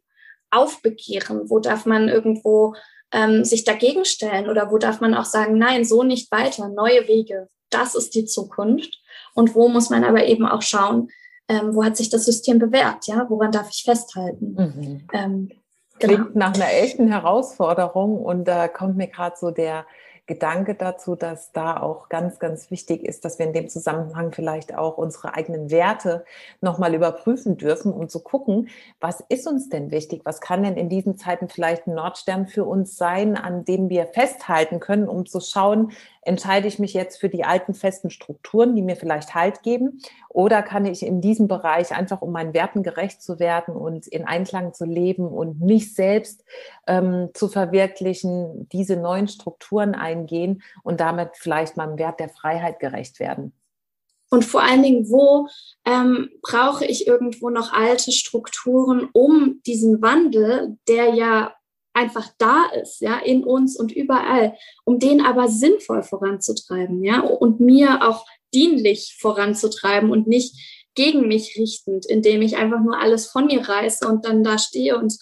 aufbegehren? 0.50 1.48
Wo 1.48 1.60
darf 1.60 1.86
man 1.86 2.08
irgendwo 2.08 2.74
ähm, 3.12 3.44
sich 3.44 3.64
dagegen 3.64 4.04
stellen 4.04 4.48
oder 4.48 4.70
wo 4.70 4.78
darf 4.78 5.00
man 5.00 5.14
auch 5.14 5.24
sagen, 5.24 5.58
nein, 5.58 5.84
so 5.84 6.02
nicht 6.02 6.30
weiter, 6.32 6.68
neue 6.68 7.06
Wege, 7.08 7.48
das 7.70 7.94
ist 7.94 8.14
die 8.14 8.24
Zukunft. 8.24 8.98
Und 9.34 9.54
wo 9.54 9.68
muss 9.68 9.90
man 9.90 10.04
aber 10.04 10.24
eben 10.24 10.46
auch 10.46 10.62
schauen, 10.62 11.08
ähm, 11.48 11.74
wo 11.74 11.84
hat 11.84 11.96
sich 11.96 12.10
das 12.10 12.24
System 12.24 12.58
bewährt, 12.58 13.06
ja, 13.06 13.26
woran 13.28 13.52
darf 13.52 13.70
ich 13.70 13.82
festhalten? 13.84 14.54
Mhm. 14.56 15.08
Ähm, 15.12 15.50
Klingt 15.98 16.32
genau. 16.32 16.38
nach 16.38 16.54
einer 16.54 16.72
echten 16.72 17.08
Herausforderung 17.08 18.18
und 18.18 18.44
da 18.46 18.68
kommt 18.68 18.96
mir 18.96 19.08
gerade 19.08 19.36
so 19.38 19.50
der 19.50 19.86
Gedanke 20.30 20.76
dazu, 20.76 21.16
dass 21.16 21.50
da 21.50 21.80
auch 21.80 22.08
ganz, 22.08 22.38
ganz 22.38 22.70
wichtig 22.70 23.02
ist, 23.02 23.24
dass 23.24 23.40
wir 23.40 23.46
in 23.46 23.52
dem 23.52 23.68
Zusammenhang 23.68 24.30
vielleicht 24.30 24.72
auch 24.72 24.96
unsere 24.96 25.34
eigenen 25.34 25.72
Werte 25.72 26.24
nochmal 26.60 26.94
überprüfen 26.94 27.56
dürfen, 27.56 27.92
um 27.92 28.08
zu 28.08 28.20
gucken, 28.20 28.68
was 29.00 29.24
ist 29.28 29.48
uns 29.48 29.70
denn 29.70 29.90
wichtig? 29.90 30.20
Was 30.24 30.40
kann 30.40 30.62
denn 30.62 30.76
in 30.76 30.88
diesen 30.88 31.18
Zeiten 31.18 31.48
vielleicht 31.48 31.88
ein 31.88 31.94
Nordstern 31.94 32.46
für 32.46 32.64
uns 32.64 32.96
sein, 32.96 33.36
an 33.36 33.64
dem 33.64 33.88
wir 33.88 34.06
festhalten 34.06 34.78
können, 34.78 35.08
um 35.08 35.26
zu 35.26 35.40
schauen, 35.40 35.90
entscheide 36.22 36.68
ich 36.68 36.78
mich 36.78 36.92
jetzt 36.94 37.18
für 37.18 37.28
die 37.28 37.44
alten 37.44 37.74
festen 37.74 38.10
Strukturen, 38.10 38.76
die 38.76 38.82
mir 38.82 38.96
vielleicht 38.96 39.34
Halt 39.34 39.62
geben, 39.62 40.00
oder 40.28 40.62
kann 40.62 40.84
ich 40.84 41.04
in 41.04 41.20
diesem 41.20 41.48
Bereich 41.48 41.92
einfach, 41.92 42.22
um 42.22 42.32
meinen 42.32 42.54
Werten 42.54 42.82
gerecht 42.82 43.22
zu 43.22 43.38
werden 43.38 43.74
und 43.74 44.06
in 44.06 44.24
Einklang 44.24 44.74
zu 44.74 44.84
leben 44.84 45.26
und 45.26 45.60
mich 45.60 45.94
selbst 45.94 46.44
ähm, 46.86 47.30
zu 47.34 47.48
verwirklichen, 47.48 48.68
diese 48.70 48.96
neuen 48.96 49.28
Strukturen 49.28 49.94
eingehen 49.94 50.62
und 50.82 51.00
damit 51.00 51.30
vielleicht 51.34 51.76
meinem 51.76 51.98
Wert 51.98 52.20
der 52.20 52.28
Freiheit 52.28 52.80
gerecht 52.80 53.20
werden? 53.20 53.52
Und 54.30 54.44
vor 54.44 54.62
allen 54.62 54.84
Dingen, 54.84 55.10
wo 55.10 55.48
ähm, 55.84 56.30
brauche 56.40 56.84
ich 56.84 57.08
irgendwo 57.08 57.50
noch 57.50 57.72
alte 57.72 58.12
Strukturen, 58.12 59.08
um 59.12 59.60
diesen 59.66 60.00
Wandel, 60.02 60.78
der 60.86 61.14
ja 61.14 61.52
einfach 61.92 62.28
da 62.38 62.66
ist, 62.80 63.00
ja, 63.00 63.18
in 63.18 63.44
uns 63.44 63.78
und 63.78 63.92
überall, 63.92 64.56
um 64.84 64.98
den 64.98 65.20
aber 65.20 65.48
sinnvoll 65.48 66.02
voranzutreiben, 66.02 67.02
ja, 67.02 67.20
und 67.20 67.60
mir 67.60 68.06
auch 68.08 68.26
dienlich 68.54 69.16
voranzutreiben 69.20 70.10
und 70.10 70.26
nicht 70.26 70.54
gegen 70.94 71.28
mich 71.28 71.56
richtend, 71.58 72.06
indem 72.06 72.42
ich 72.42 72.56
einfach 72.56 72.80
nur 72.80 72.98
alles 72.98 73.26
von 73.26 73.46
mir 73.46 73.68
reiße 73.68 74.06
und 74.06 74.24
dann 74.24 74.42
da 74.42 74.58
stehe 74.58 74.98
und 74.98 75.16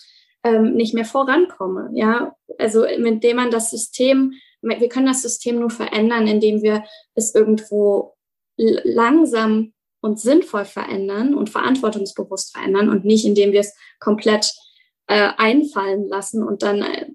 ähm, 0.45 0.75
nicht 0.75 0.95
mehr 0.95 1.05
vorankomme, 1.05 1.91
ja. 1.95 2.35
Also 2.59 2.85
indem 2.85 3.37
man 3.37 3.51
das 3.51 3.71
System, 3.71 4.35
wir 4.63 4.89
können 4.89 5.07
das 5.07 5.23
System 5.23 5.59
nur 5.61 5.71
verändern, 5.71 6.27
indem 6.27 6.63
wir 6.63 6.85
es 7.15 7.35
irgendwo 7.35 8.15
langsam 8.57 9.73
und 10.01 10.21
sinnvoll 10.21 10.65
verändern 10.65 11.35
und 11.35 11.51
verantwortungsbewusst 11.51 12.57
verändern 12.57 12.89
und 12.89 13.05
nicht, 13.05 13.25
indem 13.25 13.53
wir 13.53 13.61
es 13.61 13.75
komplett 13.99 14.53
äh, 15.09 15.31
einfallen 15.37 16.07
lassen 16.09 16.43
und 16.43 16.63
dann 16.63 16.83
äh, 16.83 17.07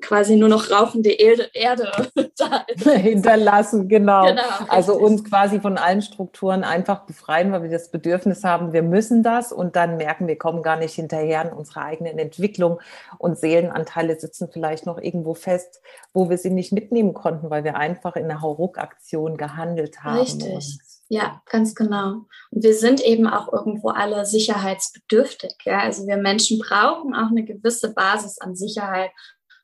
quasi 0.00 0.36
nur 0.36 0.48
noch 0.48 0.70
rauchende 0.70 1.10
Erde, 1.10 1.50
Erde 1.52 1.90
hinterlassen, 2.84 3.88
genau. 3.88 4.26
genau 4.26 4.42
also 4.68 4.94
uns 4.94 5.24
quasi 5.24 5.60
von 5.60 5.78
allen 5.78 6.02
Strukturen 6.02 6.64
einfach 6.64 7.06
befreien, 7.06 7.52
weil 7.52 7.62
wir 7.62 7.70
das 7.70 7.90
Bedürfnis 7.90 8.44
haben, 8.44 8.72
wir 8.72 8.82
müssen 8.82 9.22
das 9.22 9.52
und 9.52 9.76
dann 9.76 9.96
merken, 9.96 10.26
wir 10.28 10.38
kommen 10.38 10.62
gar 10.62 10.76
nicht 10.76 10.94
hinterher 10.94 11.42
in 11.42 11.52
unserer 11.52 11.84
eigenen 11.84 12.18
Entwicklung 12.18 12.80
und 13.18 13.38
Seelenanteile 13.38 14.18
sitzen 14.18 14.48
vielleicht 14.52 14.86
noch 14.86 14.98
irgendwo 14.98 15.34
fest, 15.34 15.80
wo 16.12 16.28
wir 16.30 16.38
sie 16.38 16.50
nicht 16.50 16.72
mitnehmen 16.72 17.14
konnten, 17.14 17.50
weil 17.50 17.64
wir 17.64 17.76
einfach 17.76 18.16
in 18.16 18.24
einer 18.24 18.40
Hauruck-Aktion 18.40 19.36
gehandelt 19.36 20.02
haben. 20.04 20.20
Richtig. 20.20 20.78
Ja, 21.12 21.42
ganz 21.46 21.74
genau. 21.74 22.26
Und 22.52 22.62
wir 22.62 22.72
sind 22.72 23.00
eben 23.00 23.26
auch 23.26 23.52
irgendwo 23.52 23.88
alle 23.88 24.24
sicherheitsbedürftig. 24.24 25.54
Ja? 25.64 25.80
Also 25.80 26.06
wir 26.06 26.16
Menschen 26.16 26.60
brauchen 26.60 27.16
auch 27.16 27.30
eine 27.30 27.44
gewisse 27.44 27.92
Basis 27.92 28.38
an 28.38 28.54
Sicherheit 28.54 29.10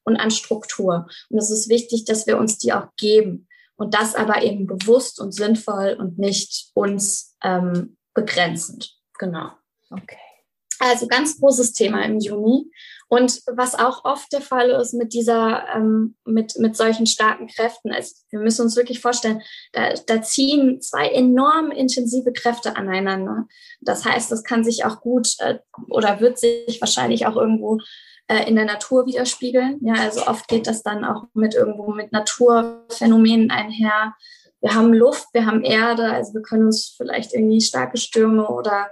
und 0.03 0.17
an 0.17 0.33
Struktur. 0.33 1.07
Und 1.31 1.39
es 1.39 1.51
ist 1.53 1.69
wichtig, 1.69 2.05
dass 2.05 2.27
wir 2.27 2.37
uns 2.37 2.59
die 2.59 2.73
auch 2.73 2.89
geben. 2.97 3.47
Und 3.77 3.95
das 3.95 4.17
aber 4.17 4.43
eben 4.43 4.67
bewusst 4.67 5.21
und 5.21 5.33
sinnvoll 5.33 5.97
und 5.97 6.19
nicht 6.19 6.71
uns 6.75 7.37
ähm, 7.45 7.97
begrenzend. 8.13 8.97
Genau. 9.17 9.53
Okay. 9.91 10.19
Also 10.81 11.07
ganz 11.07 11.39
großes 11.39 11.73
Thema 11.75 12.05
im 12.05 12.19
Juni. 12.19 12.73
Und 13.09 13.41
was 13.47 13.77
auch 13.77 14.05
oft 14.05 14.33
der 14.33 14.41
Fall 14.41 14.71
ist 14.71 14.93
mit 14.93 15.13
dieser, 15.13 15.65
ähm, 15.75 16.17
mit, 16.25 16.59
mit 16.59 16.77
solchen 16.77 17.07
starken 17.07 17.47
Kräften, 17.47 17.93
also 17.93 18.15
wir 18.31 18.41
müssen 18.41 18.63
uns 18.63 18.77
wirklich 18.77 19.01
vorstellen, 19.01 19.43
da, 19.73 19.95
da 20.07 20.23
ziehen 20.23 20.81
zwei 20.81 21.09
enorm 21.09 21.71
intensive 21.71 22.33
Kräfte 22.33 22.77
aneinander. 22.77 23.47
Das 23.81 24.05
heißt, 24.05 24.33
das 24.33 24.43
kann 24.43 24.65
sich 24.65 24.85
auch 24.85 25.01
gut 25.01 25.37
äh, 25.39 25.59
oder 25.89 26.21
wird 26.21 26.39
sich 26.39 26.81
wahrscheinlich 26.81 27.27
auch 27.27 27.37
irgendwo 27.37 27.79
äh, 28.27 28.49
in 28.49 28.57
der 28.57 28.65
Natur 28.65 29.07
widerspiegeln. 29.07 29.79
Ja, 29.83 29.95
also 29.95 30.27
oft 30.27 30.49
geht 30.49 30.67
das 30.67 30.83
dann 30.83 31.05
auch 31.05 31.27
mit 31.33 31.55
irgendwo 31.55 31.93
mit 31.93 32.11
Naturphänomenen 32.11 33.53
einher. 33.53 34.15
Wir 34.61 34.75
haben 34.75 34.93
Luft, 34.93 35.29
wir 35.33 35.47
haben 35.47 35.63
Erde, 35.63 36.11
also 36.11 36.35
wir 36.35 36.43
können 36.43 36.67
uns 36.67 36.95
vielleicht 36.97 37.35
irgendwie 37.35 37.61
starke 37.61 37.99
Stürme 37.99 38.49
oder 38.49 38.91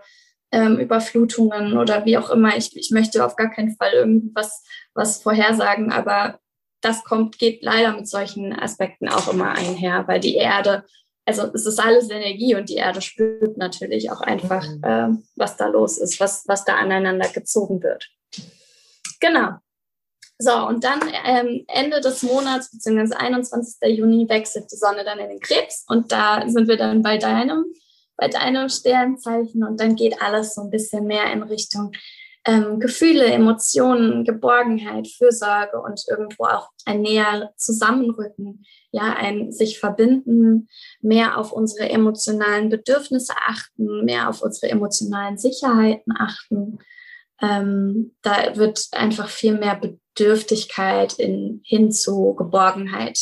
ähm, 0.54 0.78
Überflutungen 0.78 1.76
oder 1.76 2.04
wie 2.04 2.16
auch 2.16 2.30
immer. 2.30 2.56
Ich, 2.56 2.76
ich 2.76 2.90
möchte 2.90 3.24
auf 3.24 3.36
gar 3.36 3.50
keinen 3.50 3.76
Fall 3.76 3.92
irgendwas 3.92 4.64
was 4.94 5.20
vorhersagen, 5.20 5.92
aber 5.92 6.38
das 6.80 7.02
kommt, 7.02 7.38
geht 7.38 7.62
leider 7.62 7.92
mit 7.96 8.08
solchen 8.08 8.52
Aspekten 8.52 9.08
auch 9.08 9.32
immer 9.32 9.50
einher, 9.50 10.04
weil 10.06 10.20
die 10.20 10.36
Erde, 10.36 10.84
also 11.24 11.50
es 11.52 11.66
ist 11.66 11.80
alles 11.80 12.10
Energie 12.10 12.54
und 12.54 12.68
die 12.68 12.76
Erde 12.76 13.00
spürt 13.00 13.56
natürlich 13.56 14.12
auch 14.12 14.20
einfach, 14.20 14.64
mhm. 14.66 14.84
äh, 14.84 15.08
was 15.34 15.56
da 15.56 15.66
los 15.66 15.98
ist, 15.98 16.20
was, 16.20 16.44
was 16.46 16.64
da 16.64 16.76
aneinander 16.76 17.28
gezogen 17.28 17.82
wird. 17.82 18.08
Genau. 19.20 19.54
So, 20.38 20.66
und 20.66 20.84
dann 20.84 21.00
ähm, 21.24 21.64
Ende 21.68 22.00
des 22.00 22.22
Monats, 22.22 22.70
beziehungsweise 22.70 23.18
21. 23.18 23.96
Juni, 23.96 24.28
wechselt 24.28 24.70
die 24.70 24.76
Sonne 24.76 25.04
dann 25.04 25.18
in 25.18 25.28
den 25.28 25.40
Krebs 25.40 25.84
und 25.88 26.12
da 26.12 26.48
sind 26.48 26.68
wir 26.68 26.76
dann 26.76 27.02
bei 27.02 27.18
deinem 27.18 27.64
bei 28.16 28.28
deinem 28.28 28.68
Sternzeichen 28.68 29.64
und 29.64 29.80
dann 29.80 29.96
geht 29.96 30.20
alles 30.22 30.54
so 30.54 30.62
ein 30.62 30.70
bisschen 30.70 31.06
mehr 31.06 31.32
in 31.32 31.42
Richtung 31.42 31.92
ähm, 32.46 32.78
Gefühle, 32.78 33.24
Emotionen, 33.24 34.24
Geborgenheit, 34.24 35.08
Fürsorge 35.08 35.80
und 35.80 36.02
irgendwo 36.08 36.44
auch 36.44 36.68
ein 36.84 37.00
näher 37.00 37.52
Zusammenrücken, 37.56 38.64
ja, 38.90 39.14
ein 39.14 39.50
sich 39.50 39.78
verbinden, 39.78 40.68
mehr 41.00 41.38
auf 41.38 41.52
unsere 41.52 41.88
emotionalen 41.88 42.68
Bedürfnisse 42.68 43.32
achten, 43.48 44.04
mehr 44.04 44.28
auf 44.28 44.42
unsere 44.42 44.70
emotionalen 44.70 45.38
Sicherheiten 45.38 46.12
achten. 46.18 46.78
Ähm, 47.40 48.14
da 48.22 48.56
wird 48.56 48.88
einfach 48.92 49.28
viel 49.28 49.58
mehr 49.58 49.76
Bedürftigkeit 49.76 51.14
in, 51.14 51.62
hin 51.64 51.90
zu 51.90 52.34
Geborgenheit 52.34 53.18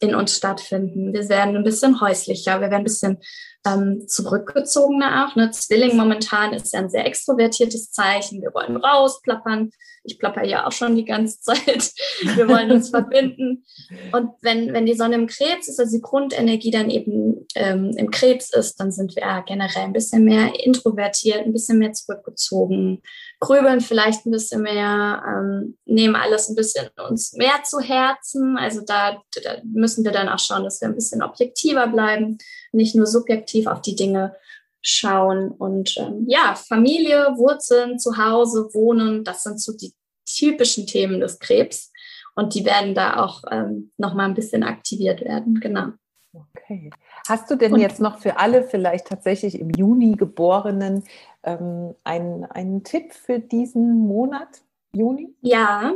in 0.00 0.14
uns 0.14 0.36
stattfinden. 0.36 1.12
Wir 1.12 1.28
werden 1.28 1.56
ein 1.56 1.64
bisschen 1.64 2.00
häuslicher, 2.00 2.60
wir 2.60 2.70
werden 2.70 2.82
ein 2.82 2.84
bisschen 2.84 3.18
ähm, 3.66 4.04
zurückgezogener 4.06 5.26
auch. 5.26 5.36
Ne? 5.36 5.50
Zwilling 5.50 5.96
momentan 5.96 6.52
ist 6.52 6.72
ja 6.72 6.80
ein 6.80 6.90
sehr 6.90 7.06
extrovertiertes 7.06 7.90
Zeichen. 7.90 8.40
Wir 8.40 8.54
wollen 8.54 8.76
rausplappern. 8.76 9.70
Ich 10.04 10.18
plapper 10.18 10.44
ja 10.44 10.66
auch 10.66 10.72
schon 10.72 10.94
die 10.96 11.04
ganze 11.04 11.40
Zeit. 11.40 11.92
Wir 12.22 12.48
wollen 12.48 12.70
uns 12.70 12.90
verbinden. 12.90 13.64
Und 14.12 14.30
wenn, 14.42 14.72
wenn 14.72 14.86
die 14.86 14.94
Sonne 14.94 15.16
im 15.16 15.26
Krebs 15.26 15.68
ist, 15.68 15.80
also 15.80 15.96
die 15.96 16.02
Grundenergie 16.02 16.70
dann 16.70 16.90
eben 16.90 17.46
ähm, 17.54 17.90
im 17.96 18.10
Krebs 18.10 18.52
ist, 18.54 18.76
dann 18.76 18.92
sind 18.92 19.16
wir 19.16 19.22
ja 19.22 19.40
generell 19.40 19.82
ein 19.82 19.92
bisschen 19.92 20.24
mehr 20.24 20.52
introvertiert, 20.64 21.44
ein 21.44 21.52
bisschen 21.52 21.78
mehr 21.78 21.92
zurückgezogen, 21.92 23.02
grübeln 23.40 23.80
vielleicht 23.80 24.26
ein 24.26 24.32
bisschen 24.32 24.62
mehr, 24.62 25.22
ähm, 25.26 25.78
nehmen 25.84 26.16
alles 26.16 26.48
ein 26.48 26.56
bisschen 26.56 26.88
uns 27.08 27.32
mehr 27.34 27.62
zu 27.64 27.80
Herzen. 27.80 28.56
Also 28.58 28.80
da, 28.84 29.22
da 29.42 29.58
müssen 29.64 30.04
wir 30.04 30.12
dann 30.12 30.28
auch 30.28 30.38
schauen, 30.38 30.64
dass 30.64 30.80
wir 30.80 30.88
ein 30.88 30.94
bisschen 30.94 31.22
objektiver 31.22 31.86
bleiben 31.86 32.38
nicht 32.72 32.94
nur 32.94 33.06
subjektiv 33.06 33.66
auf 33.66 33.80
die 33.80 33.96
Dinge 33.96 34.34
schauen. 34.80 35.50
Und 35.50 35.96
ähm, 35.98 36.24
ja, 36.28 36.54
Familie, 36.54 37.34
Wurzeln, 37.36 37.98
Zuhause, 37.98 38.70
Wohnen, 38.72 39.24
das 39.24 39.42
sind 39.42 39.60
so 39.60 39.76
die 39.76 39.94
typischen 40.26 40.86
Themen 40.86 41.20
des 41.20 41.38
Krebs. 41.38 41.92
Und 42.34 42.54
die 42.54 42.64
werden 42.64 42.94
da 42.94 43.24
auch 43.24 43.42
ähm, 43.50 43.90
nochmal 43.96 44.28
ein 44.28 44.34
bisschen 44.34 44.62
aktiviert 44.62 45.22
werden, 45.22 45.58
genau. 45.60 45.88
Okay. 46.32 46.90
Hast 47.26 47.50
du 47.50 47.56
denn 47.56 47.72
und, 47.72 47.80
jetzt 47.80 48.00
noch 48.00 48.18
für 48.18 48.38
alle 48.38 48.62
vielleicht 48.62 49.08
tatsächlich 49.08 49.58
im 49.58 49.70
Juni 49.70 50.14
Geborenen 50.14 51.02
ähm, 51.44 51.94
einen, 52.04 52.44
einen 52.44 52.84
Tipp 52.84 53.12
für 53.12 53.38
diesen 53.38 54.06
Monat? 54.06 54.62
Juni? 54.92 55.34
Ja, 55.42 55.92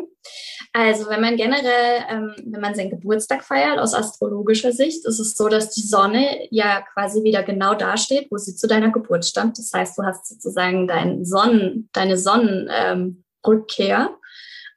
also 0.72 1.08
wenn 1.08 1.20
man 1.20 1.36
generell, 1.36 2.04
ähm, 2.08 2.34
wenn 2.44 2.60
man 2.60 2.74
seinen 2.74 2.90
Geburtstag 2.90 3.42
feiert, 3.42 3.78
aus 3.78 3.94
astrologischer 3.94 4.72
Sicht, 4.72 5.06
ist 5.06 5.18
es 5.18 5.34
so, 5.34 5.48
dass 5.48 5.70
die 5.70 5.80
Sonne 5.82 6.46
ja 6.50 6.82
quasi 6.92 7.22
wieder 7.22 7.42
genau 7.42 7.74
da 7.74 7.96
steht, 7.96 8.30
wo 8.30 8.36
sie 8.36 8.54
zu 8.54 8.66
deiner 8.66 8.90
Geburt 8.90 9.24
stammt. 9.24 9.58
Das 9.58 9.72
heißt, 9.72 9.98
du 9.98 10.02
hast 10.02 10.26
sozusagen 10.26 10.86
dein 10.86 11.24
Sonnen, 11.24 11.88
deine 11.92 12.16
Sonnenrückkehr, 12.18 14.10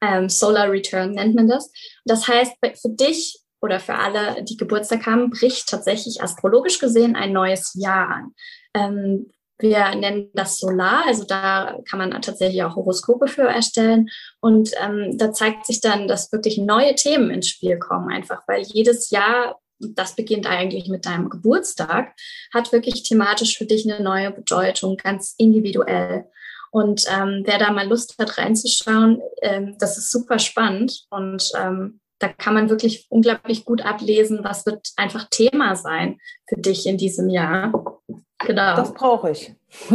ähm, 0.01 0.29
Solar 0.29 0.71
Return 0.71 1.11
nennt 1.11 1.35
man 1.35 1.47
das. 1.47 1.71
Das 2.05 2.27
heißt, 2.27 2.53
für 2.61 2.89
dich 2.89 3.39
oder 3.61 3.79
für 3.79 3.95
alle, 3.95 4.43
die 4.43 4.57
Geburtstag 4.57 5.05
haben, 5.05 5.29
bricht 5.29 5.69
tatsächlich 5.69 6.21
astrologisch 6.21 6.79
gesehen 6.79 7.15
ein 7.15 7.33
neues 7.33 7.73
Jahr 7.75 8.09
an. 8.09 8.33
Ähm, 8.73 9.31
wir 9.59 9.95
nennen 9.95 10.29
das 10.33 10.57
Solar, 10.57 11.05
also 11.07 11.23
da 11.23 11.79
kann 11.89 11.99
man 11.99 12.11
tatsächlich 12.21 12.63
auch 12.63 12.75
Horoskope 12.75 13.27
für 13.27 13.43
erstellen. 13.43 14.09
Und 14.41 14.71
ähm, 14.81 15.17
da 15.17 15.31
zeigt 15.31 15.65
sich 15.65 15.81
dann, 15.81 16.07
dass 16.07 16.31
wirklich 16.31 16.57
neue 16.57 16.95
Themen 16.95 17.29
ins 17.31 17.49
Spiel 17.49 17.79
kommen, 17.79 18.11
einfach 18.11 18.41
weil 18.47 18.63
jedes 18.63 19.09
Jahr, 19.11 19.59
das 19.79 20.15
beginnt 20.15 20.47
eigentlich 20.47 20.87
mit 20.87 21.05
deinem 21.05 21.29
Geburtstag, 21.29 22.13
hat 22.53 22.71
wirklich 22.71 23.03
thematisch 23.03 23.57
für 23.57 23.65
dich 23.65 23.89
eine 23.89 24.03
neue 24.03 24.31
Bedeutung, 24.31 24.97
ganz 24.97 25.35
individuell. 25.37 26.25
Und 26.71 27.05
ähm, 27.09 27.43
wer 27.45 27.57
da 27.57 27.71
mal 27.71 27.87
Lust 27.87 28.15
hat 28.19 28.37
reinzuschauen, 28.37 29.21
ähm, 29.41 29.77
das 29.79 29.97
ist 29.97 30.11
super 30.11 30.39
spannend 30.39 31.05
und 31.09 31.51
ähm, 31.57 32.01
da 32.19 32.29
kann 32.29 32.53
man 32.53 32.69
wirklich 32.69 33.07
unglaublich 33.09 33.65
gut 33.65 33.81
ablesen, 33.81 34.43
was 34.43 34.65
wird 34.65 34.91
einfach 34.95 35.27
Thema 35.29 35.75
sein 35.75 36.19
für 36.47 36.59
dich 36.59 36.85
in 36.85 36.97
diesem 36.97 37.29
Jahr. 37.29 38.01
Genau. 38.39 38.75
Das 38.75 38.93
brauche 38.93 39.31
ich. 39.31 39.53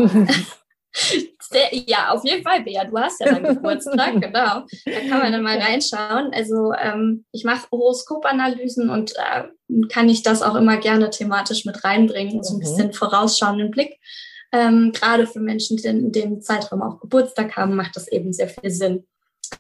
ja, 1.87 2.11
auf 2.11 2.25
jeden 2.25 2.43
Fall, 2.43 2.63
Bea. 2.63 2.85
Du 2.85 2.99
hast 2.99 3.21
ja 3.21 3.33
deinen 3.33 3.55
Geburtstag, 3.57 4.13
genau. 4.21 4.65
Da 4.85 5.01
kann 5.09 5.19
man 5.19 5.33
dann 5.33 5.43
mal 5.43 5.59
reinschauen. 5.59 6.33
Also 6.33 6.73
ähm, 6.75 7.25
ich 7.33 7.45
mache 7.45 7.67
Horoskopanalysen 7.71 8.91
und 8.91 9.15
äh, 9.17 9.45
kann 9.89 10.09
ich 10.09 10.23
das 10.23 10.43
auch 10.43 10.55
immer 10.55 10.79
gerne 10.79 11.11
thematisch 11.11 11.65
mit 11.65 11.85
reinbringen, 11.85 12.43
so 12.43 12.55
ein 12.55 12.57
mhm. 12.57 12.61
bisschen 12.61 12.93
vorausschauenden 12.93 13.71
Blick. 13.71 13.99
Ähm, 14.53 14.93
Gerade 14.93 15.27
für 15.27 15.41
Menschen, 15.41 15.77
die 15.77 15.87
in 15.87 16.13
dem 16.13 16.41
Zeitraum 16.41 16.83
auch 16.83 17.01
Geburtstag 17.01 17.57
haben, 17.57 17.77
macht 17.77 17.95
das 17.95 18.09
eben 18.09 18.33
sehr 18.33 18.49
viel 18.49 18.71
Sinn. 18.71 19.07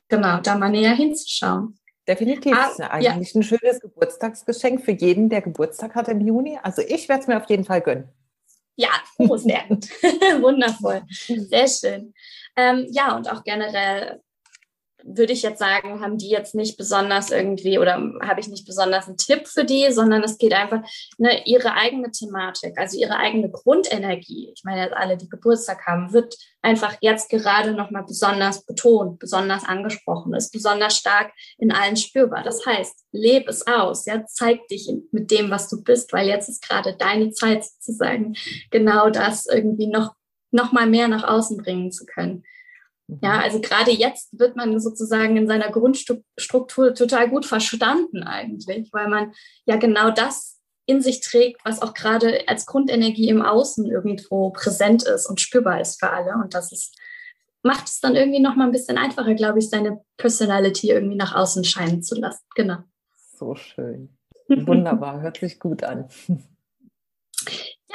Genau, 0.08 0.38
da 0.40 0.56
mal 0.56 0.70
näher 0.70 0.94
hinzuschauen. 0.94 1.76
Definitiv. 2.08 2.56
Ah, 2.56 2.70
ist 2.70 2.80
eigentlich 2.80 3.32
ja. 3.32 3.40
ein 3.40 3.42
schönes 3.42 3.80
Geburtstagsgeschenk 3.80 4.84
für 4.84 4.92
jeden, 4.92 5.28
der 5.28 5.42
Geburtstag 5.42 5.94
hat 5.94 6.08
im 6.08 6.20
Juni. 6.20 6.58
Also 6.60 6.82
ich 6.82 7.08
werde 7.08 7.22
es 7.22 7.28
mir 7.28 7.36
auf 7.36 7.48
jeden 7.48 7.64
Fall 7.64 7.80
gönnen. 7.80 8.08
Ja, 8.80 8.88
sehr 9.36 9.64
gut. 9.68 9.84
Wundervoll. 10.40 11.02
Sehr 11.08 11.68
schön. 11.68 12.14
Ähm, 12.56 12.86
ja, 12.90 13.14
und 13.14 13.30
auch 13.30 13.44
generell 13.44 14.22
würde 15.04 15.32
ich 15.32 15.42
jetzt 15.42 15.58
sagen, 15.58 16.00
haben 16.00 16.18
die 16.18 16.28
jetzt 16.28 16.54
nicht 16.54 16.76
besonders 16.76 17.30
irgendwie 17.30 17.78
oder 17.78 17.94
habe 18.22 18.40
ich 18.40 18.48
nicht 18.48 18.66
besonders 18.66 19.06
einen 19.06 19.16
Tipp 19.16 19.46
für 19.46 19.64
die, 19.64 19.90
sondern 19.90 20.22
es 20.22 20.38
geht 20.38 20.52
einfach 20.52 20.82
ne, 21.18 21.42
ihre 21.44 21.74
eigene 21.74 22.10
Thematik, 22.10 22.78
also 22.78 22.98
ihre 22.98 23.16
eigene 23.16 23.50
Grundenergie. 23.50 24.52
Ich 24.54 24.64
meine, 24.64 24.96
alle, 24.96 25.16
die 25.16 25.28
Geburtstag 25.28 25.86
haben, 25.86 26.12
wird 26.12 26.36
einfach 26.62 26.96
jetzt 27.00 27.30
gerade 27.30 27.72
nochmal 27.72 28.04
besonders 28.06 28.64
betont, 28.64 29.18
besonders 29.18 29.64
angesprochen, 29.64 30.34
ist 30.34 30.52
besonders 30.52 30.96
stark 30.96 31.32
in 31.58 31.72
allen 31.72 31.96
spürbar. 31.96 32.42
Das 32.42 32.64
heißt, 32.66 33.06
leb 33.12 33.48
es 33.48 33.66
aus, 33.66 34.06
ja, 34.06 34.24
zeig 34.26 34.66
dich 34.68 34.90
mit 35.12 35.30
dem, 35.30 35.50
was 35.50 35.68
du 35.68 35.82
bist, 35.82 36.12
weil 36.12 36.26
jetzt 36.26 36.48
ist 36.48 36.66
gerade 36.66 36.96
deine 36.96 37.30
Zeit 37.30 37.64
sozusagen, 37.64 38.34
genau 38.70 39.10
das 39.10 39.46
irgendwie 39.46 39.86
noch, 39.86 40.14
noch 40.50 40.72
mal 40.72 40.86
mehr 40.86 41.08
nach 41.08 41.24
außen 41.24 41.56
bringen 41.56 41.92
zu 41.92 42.04
können. 42.06 42.44
Ja, 43.22 43.36
mhm. 43.36 43.40
also 43.40 43.60
gerade 43.60 43.90
jetzt 43.90 44.38
wird 44.38 44.56
man 44.56 44.78
sozusagen 44.80 45.36
in 45.36 45.46
seiner 45.46 45.70
Grundstruktur 45.70 46.94
total 46.94 47.28
gut 47.28 47.46
verstanden 47.46 48.22
eigentlich, 48.22 48.92
weil 48.92 49.08
man 49.08 49.32
ja 49.66 49.76
genau 49.76 50.10
das 50.10 50.60
in 50.86 51.00
sich 51.00 51.20
trägt, 51.20 51.64
was 51.64 51.82
auch 51.82 51.94
gerade 51.94 52.48
als 52.48 52.66
Grundenergie 52.66 53.28
im 53.28 53.42
Außen 53.42 53.86
irgendwo 53.86 54.50
präsent 54.50 55.04
ist 55.04 55.26
und 55.26 55.40
spürbar 55.40 55.80
ist 55.80 56.00
für 56.00 56.10
alle. 56.10 56.32
Und 56.34 56.54
das 56.54 56.72
ist, 56.72 56.96
macht 57.62 57.86
es 57.86 58.00
dann 58.00 58.16
irgendwie 58.16 58.40
noch 58.40 58.56
mal 58.56 58.64
ein 58.64 58.72
bisschen 58.72 58.98
einfacher, 58.98 59.34
glaube 59.34 59.60
ich, 59.60 59.70
seine 59.70 60.00
Personality 60.16 60.90
irgendwie 60.90 61.16
nach 61.16 61.34
außen 61.34 61.64
scheinen 61.64 62.02
zu 62.02 62.16
lassen. 62.16 62.44
Genau. 62.56 62.78
So 63.36 63.54
schön. 63.54 64.16
Wunderbar, 64.48 65.20
hört 65.20 65.38
sich 65.38 65.60
gut 65.60 65.84
an. 65.84 66.08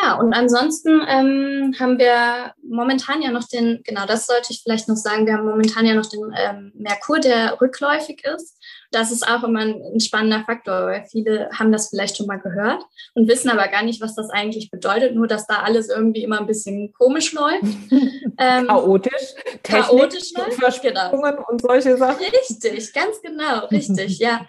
Ja, 0.01 0.15
und 0.15 0.34
ansonsten 0.34 1.01
ähm, 1.08 1.73
haben 1.79 1.97
wir 1.97 2.53
momentan 2.63 3.21
ja 3.21 3.31
noch 3.31 3.47
den, 3.47 3.81
genau 3.86 4.05
das 4.05 4.25
sollte 4.25 4.47
ich 4.49 4.62
vielleicht 4.62 4.89
noch 4.89 4.97
sagen, 4.97 5.25
wir 5.25 5.34
haben 5.34 5.45
momentan 5.45 5.86
ja 5.86 5.93
noch 5.93 6.08
den 6.08 6.34
ähm, 6.38 6.73
Merkur, 6.75 7.19
der 7.19 7.60
rückläufig 7.62 8.23
ist. 8.25 8.58
Das 8.91 9.12
ist 9.12 9.27
auch 9.27 9.43
immer 9.43 9.62
ein, 9.62 9.81
ein, 9.93 9.99
spannender 9.99 10.43
Faktor, 10.45 10.88
weil 10.88 11.05
viele 11.10 11.49
haben 11.58 11.71
das 11.71 11.89
vielleicht 11.89 12.17
schon 12.17 12.27
mal 12.27 12.39
gehört 12.39 12.84
und 13.13 13.27
wissen 13.27 13.49
aber 13.49 13.67
gar 13.69 13.84
nicht, 13.84 14.01
was 14.01 14.15
das 14.15 14.29
eigentlich 14.29 14.69
bedeutet, 14.69 15.15
nur 15.15 15.27
dass 15.27 15.47
da 15.47 15.62
alles 15.63 15.89
irgendwie 15.89 16.23
immer 16.23 16.39
ein 16.39 16.47
bisschen 16.47 16.93
komisch 16.93 17.34
läuft. 17.34 17.63
ähm, 18.38 18.67
chaotisch, 18.67 19.34
Technik, 19.63 19.86
chaotisch 19.86 20.31
läuft, 20.60 20.81
genau. 20.81 21.45
und 21.49 21.62
solche 21.62 21.97
Sachen. 21.97 22.23
Richtig, 22.25 22.93
ganz 22.93 23.21
genau, 23.21 23.65
richtig, 23.67 24.19
ja. 24.19 24.45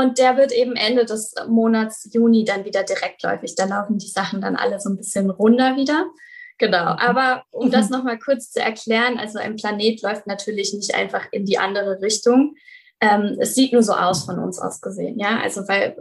Und 0.00 0.16
der 0.16 0.38
wird 0.38 0.50
eben 0.50 0.76
Ende 0.76 1.04
des 1.04 1.34
Monats 1.46 2.08
Juni 2.10 2.44
dann 2.44 2.64
wieder 2.64 2.84
direktläufig. 2.84 3.54
Da 3.54 3.66
laufen 3.66 3.98
die 3.98 4.08
Sachen 4.08 4.40
dann 4.40 4.56
alle 4.56 4.80
so 4.80 4.88
ein 4.88 4.96
bisschen 4.96 5.28
runter 5.28 5.76
wieder. 5.76 6.06
Genau, 6.56 6.96
aber 6.98 7.44
um 7.50 7.70
das 7.70 7.90
nochmal 7.90 8.18
kurz 8.18 8.50
zu 8.50 8.60
erklären, 8.60 9.18
also 9.18 9.38
ein 9.38 9.56
Planet 9.56 10.00
läuft 10.00 10.26
natürlich 10.26 10.72
nicht 10.72 10.94
einfach 10.94 11.26
in 11.32 11.44
die 11.44 11.58
andere 11.58 12.00
Richtung. 12.00 12.54
Ähm, 13.02 13.36
es 13.40 13.54
sieht 13.54 13.74
nur 13.74 13.82
so 13.82 13.92
aus 13.92 14.24
von 14.24 14.38
uns 14.38 14.58
aus 14.58 14.80
gesehen, 14.80 15.18
ja. 15.18 15.38
Also 15.38 15.68
weil 15.68 15.96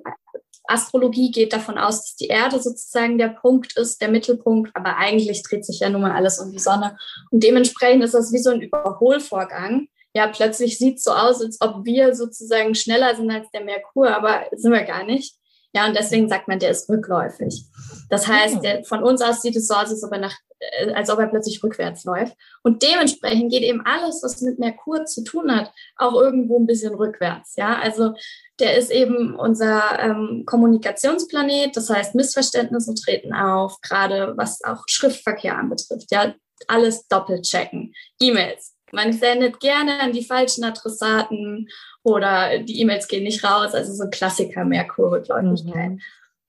Astrologie 0.64 1.32
geht 1.32 1.52
davon 1.52 1.78
aus, 1.78 1.98
dass 1.98 2.16
die 2.16 2.28
Erde 2.28 2.62
sozusagen 2.62 3.18
der 3.18 3.30
Punkt 3.30 3.76
ist, 3.78 4.02
der 4.02 4.10
Mittelpunkt, 4.10 4.72
aber 4.76 4.96
eigentlich 4.96 5.44
dreht 5.44 5.66
sich 5.66 5.82
ja 5.82 5.90
nun 5.90 6.04
mal 6.04 6.12
alles 6.12 6.40
um 6.40 6.54
die 6.54 6.60
Sonne. 6.60 6.98
Und 7.32 7.44
dementsprechend 7.44 8.04
ist 8.04 8.14
das 8.14 8.32
wie 8.32 8.40
so 8.40 8.52
ein 8.52 8.62
Überholvorgang 8.62 9.90
ja, 10.14 10.28
plötzlich 10.28 10.78
sieht 10.78 10.98
es 10.98 11.04
so 11.04 11.12
aus, 11.12 11.42
als 11.42 11.60
ob 11.62 11.86
wir 11.86 12.16
sozusagen 12.16 12.76
schneller 12.76 13.16
sind 13.16 13.30
als 13.30 13.50
der 13.52 13.64
Merkur, 13.64 14.16
aber 14.16 14.46
sind 14.56 14.72
wir 14.72 14.84
gar 14.84 15.04
nicht. 15.04 15.36
Ja, 15.72 15.86
und 15.88 15.96
deswegen 15.96 16.28
sagt 16.28 16.48
man, 16.48 16.58
der 16.58 16.72
ist 16.72 16.90
rückläufig. 16.90 17.66
Das 18.10 18.28
heißt, 18.28 18.64
der, 18.64 18.84
von 18.86 19.04
uns 19.04 19.22
aus 19.22 19.44
sieht 19.44 19.56
es 19.56 19.68
so 19.68 19.76
aus, 19.76 19.92
als 19.92 20.04
ob, 20.04 20.12
er 20.12 20.18
nach, 20.18 20.36
äh, 20.58 20.92
als 20.94 21.12
ob 21.12 21.20
er 21.20 21.28
plötzlich 21.28 21.64
rückwärts 21.64 22.06
läuft. 22.06 22.36
Und 22.64 22.82
dementsprechend 22.82 23.52
geht 23.52 23.62
eben 23.62 23.86
alles, 23.86 24.24
was 24.24 24.42
mit 24.42 24.58
Merkur 24.58 25.06
zu 25.06 25.24
tun 25.24 25.56
hat, 25.56 25.72
auch 25.96 26.16
irgendwo 26.16 26.58
ein 26.60 26.66
bisschen 26.66 26.96
rückwärts. 26.96 27.56
Ja, 27.56 27.78
also 27.78 28.16
der 28.60 28.78
ist 28.78 28.90
eben 28.90 29.36
unser 29.36 30.00
ähm, 30.00 30.44
Kommunikationsplanet. 30.48 31.78
Das 31.78 31.92
heißt, 31.92 32.16
Missverständnisse 32.16 32.96
treten 32.96 33.34
auf, 33.34 33.80
gerade 33.82 34.34
was 34.38 34.64
auch 34.64 34.82
Schriftverkehr 34.88 35.56
anbetrifft. 35.56 36.08
Ja, 36.12 36.34
alles 36.68 37.08
doppelt 37.08 37.44
checken. 37.44 37.94
E-Mails, 38.20 38.76
man 38.92 39.14
sendet 39.14 39.60
gerne 39.60 40.00
an 40.00 40.12
die 40.12 40.24
falschen 40.24 40.64
Adressaten 40.64 41.70
oder 42.04 42.60
die 42.60 42.82
E-Mails 42.82 43.08
gehen 43.08 43.24
nicht 43.24 43.44
raus. 43.44 43.74
Also 43.74 43.94
so 43.94 44.04
ein 44.04 44.12
Klassiker 44.12 44.66
Merkur-Rückläufigkeit. 44.66 45.92
Mhm. 45.92 46.02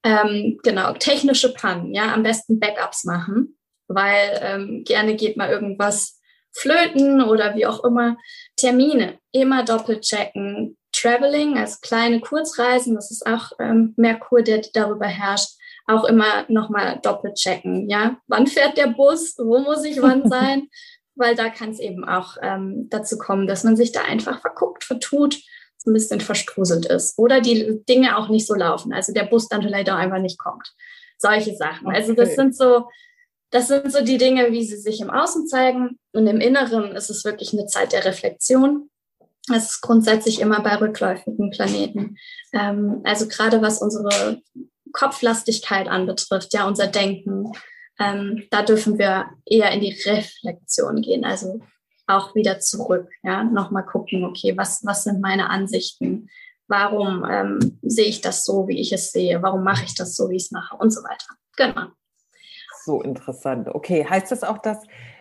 Ähm, 0.02 0.58
genau, 0.62 0.92
technische 0.94 1.52
Pannen, 1.52 1.94
ja, 1.94 2.14
am 2.14 2.22
besten 2.22 2.58
Backups 2.58 3.04
machen, 3.04 3.58
weil 3.86 4.40
ähm, 4.42 4.82
gerne 4.84 5.14
geht 5.14 5.36
mal 5.36 5.50
irgendwas 5.50 6.18
flöten 6.52 7.22
oder 7.22 7.54
wie 7.54 7.66
auch 7.66 7.84
immer. 7.84 8.16
Termine 8.56 9.18
immer 9.32 9.64
doppelt 9.64 10.02
checken. 10.02 10.76
Traveling, 10.92 11.56
also 11.56 11.76
kleine 11.82 12.20
Kurzreisen, 12.20 12.94
das 12.94 13.10
ist 13.10 13.26
auch 13.26 13.52
ähm, 13.60 13.94
Merkur, 13.96 14.42
der 14.42 14.62
darüber 14.72 15.06
herrscht 15.06 15.50
auch 15.86 16.04
immer 16.04 16.44
nochmal 16.48 16.98
doppelt 17.02 17.36
checken. 17.36 17.88
Ja, 17.88 18.16
wann 18.26 18.46
fährt 18.46 18.76
der 18.76 18.88
Bus? 18.88 19.34
Wo 19.38 19.58
muss 19.58 19.84
ich 19.84 20.00
wann 20.00 20.28
sein? 20.28 20.68
Weil 21.20 21.36
da 21.36 21.48
kann 21.50 21.70
es 21.70 21.78
eben 21.78 22.04
auch 22.04 22.36
ähm, 22.42 22.88
dazu 22.90 23.18
kommen, 23.18 23.46
dass 23.46 23.62
man 23.62 23.76
sich 23.76 23.92
da 23.92 24.02
einfach 24.02 24.40
verguckt, 24.40 24.84
vertut, 24.84 25.36
so 25.76 25.90
ein 25.90 25.94
bisschen 25.94 26.20
verstruselt 26.20 26.86
ist 26.86 27.18
oder 27.18 27.40
die 27.40 27.82
Dinge 27.88 28.18
auch 28.18 28.28
nicht 28.28 28.46
so 28.46 28.54
laufen, 28.54 28.92
also 28.92 29.12
der 29.12 29.24
Bus 29.24 29.48
dann 29.48 29.62
vielleicht 29.62 29.90
auch 29.90 29.96
einfach 29.96 30.18
nicht 30.18 30.38
kommt. 30.38 30.74
Solche 31.16 31.54
Sachen. 31.54 31.86
Okay. 31.86 31.96
Also 31.96 32.14
das 32.14 32.34
sind 32.34 32.56
so, 32.56 32.88
das 33.50 33.68
sind 33.68 33.90
so 33.90 34.02
die 34.02 34.18
Dinge, 34.18 34.52
wie 34.52 34.64
sie 34.64 34.76
sich 34.76 35.00
im 35.00 35.10
Außen 35.10 35.46
zeigen 35.46 35.98
und 36.12 36.26
im 36.26 36.40
Inneren 36.40 36.92
ist 36.92 37.10
es 37.10 37.24
wirklich 37.24 37.52
eine 37.52 37.66
Zeit 37.66 37.92
der 37.92 38.04
Reflexion. 38.04 38.90
Das 39.48 39.70
ist 39.70 39.80
grundsätzlich 39.80 40.40
immer 40.40 40.60
bei 40.62 40.76
rückläufigen 40.76 41.50
Planeten. 41.50 42.16
Ähm, 42.52 43.00
also 43.04 43.26
gerade 43.26 43.62
was 43.62 43.80
unsere 43.80 44.42
Kopflastigkeit 44.92 45.88
anbetrifft, 45.88 46.52
ja, 46.52 46.66
unser 46.66 46.88
Denken, 46.88 47.52
ähm, 48.00 48.44
da 48.50 48.62
dürfen 48.62 48.98
wir 48.98 49.26
eher 49.44 49.70
in 49.72 49.80
die 49.80 49.92
Reflexion 49.92 51.02
gehen, 51.02 51.24
also 51.24 51.60
auch 52.06 52.34
wieder 52.34 52.58
zurück, 52.58 53.08
ja, 53.22 53.44
nochmal 53.44 53.84
gucken, 53.84 54.24
okay, 54.24 54.56
was, 54.56 54.84
was 54.84 55.04
sind 55.04 55.20
meine 55.20 55.48
Ansichten? 55.48 56.28
Warum 56.66 57.24
ähm, 57.28 57.78
sehe 57.82 58.06
ich 58.06 58.20
das 58.20 58.44
so, 58.44 58.66
wie 58.68 58.80
ich 58.80 58.92
es 58.92 59.12
sehe? 59.12 59.42
Warum 59.42 59.62
mache 59.62 59.84
ich 59.84 59.94
das 59.94 60.16
so, 60.16 60.30
wie 60.30 60.36
ich 60.36 60.44
es 60.44 60.50
mache? 60.50 60.76
Und 60.76 60.90
so 60.90 61.02
weiter. 61.02 61.26
Genau. 61.56 61.88
So 62.84 63.02
interessant. 63.02 63.68
Okay, 63.68 64.06
heißt 64.08 64.32
das 64.32 64.42
auch, 64.42 64.58
dass, 64.58 64.78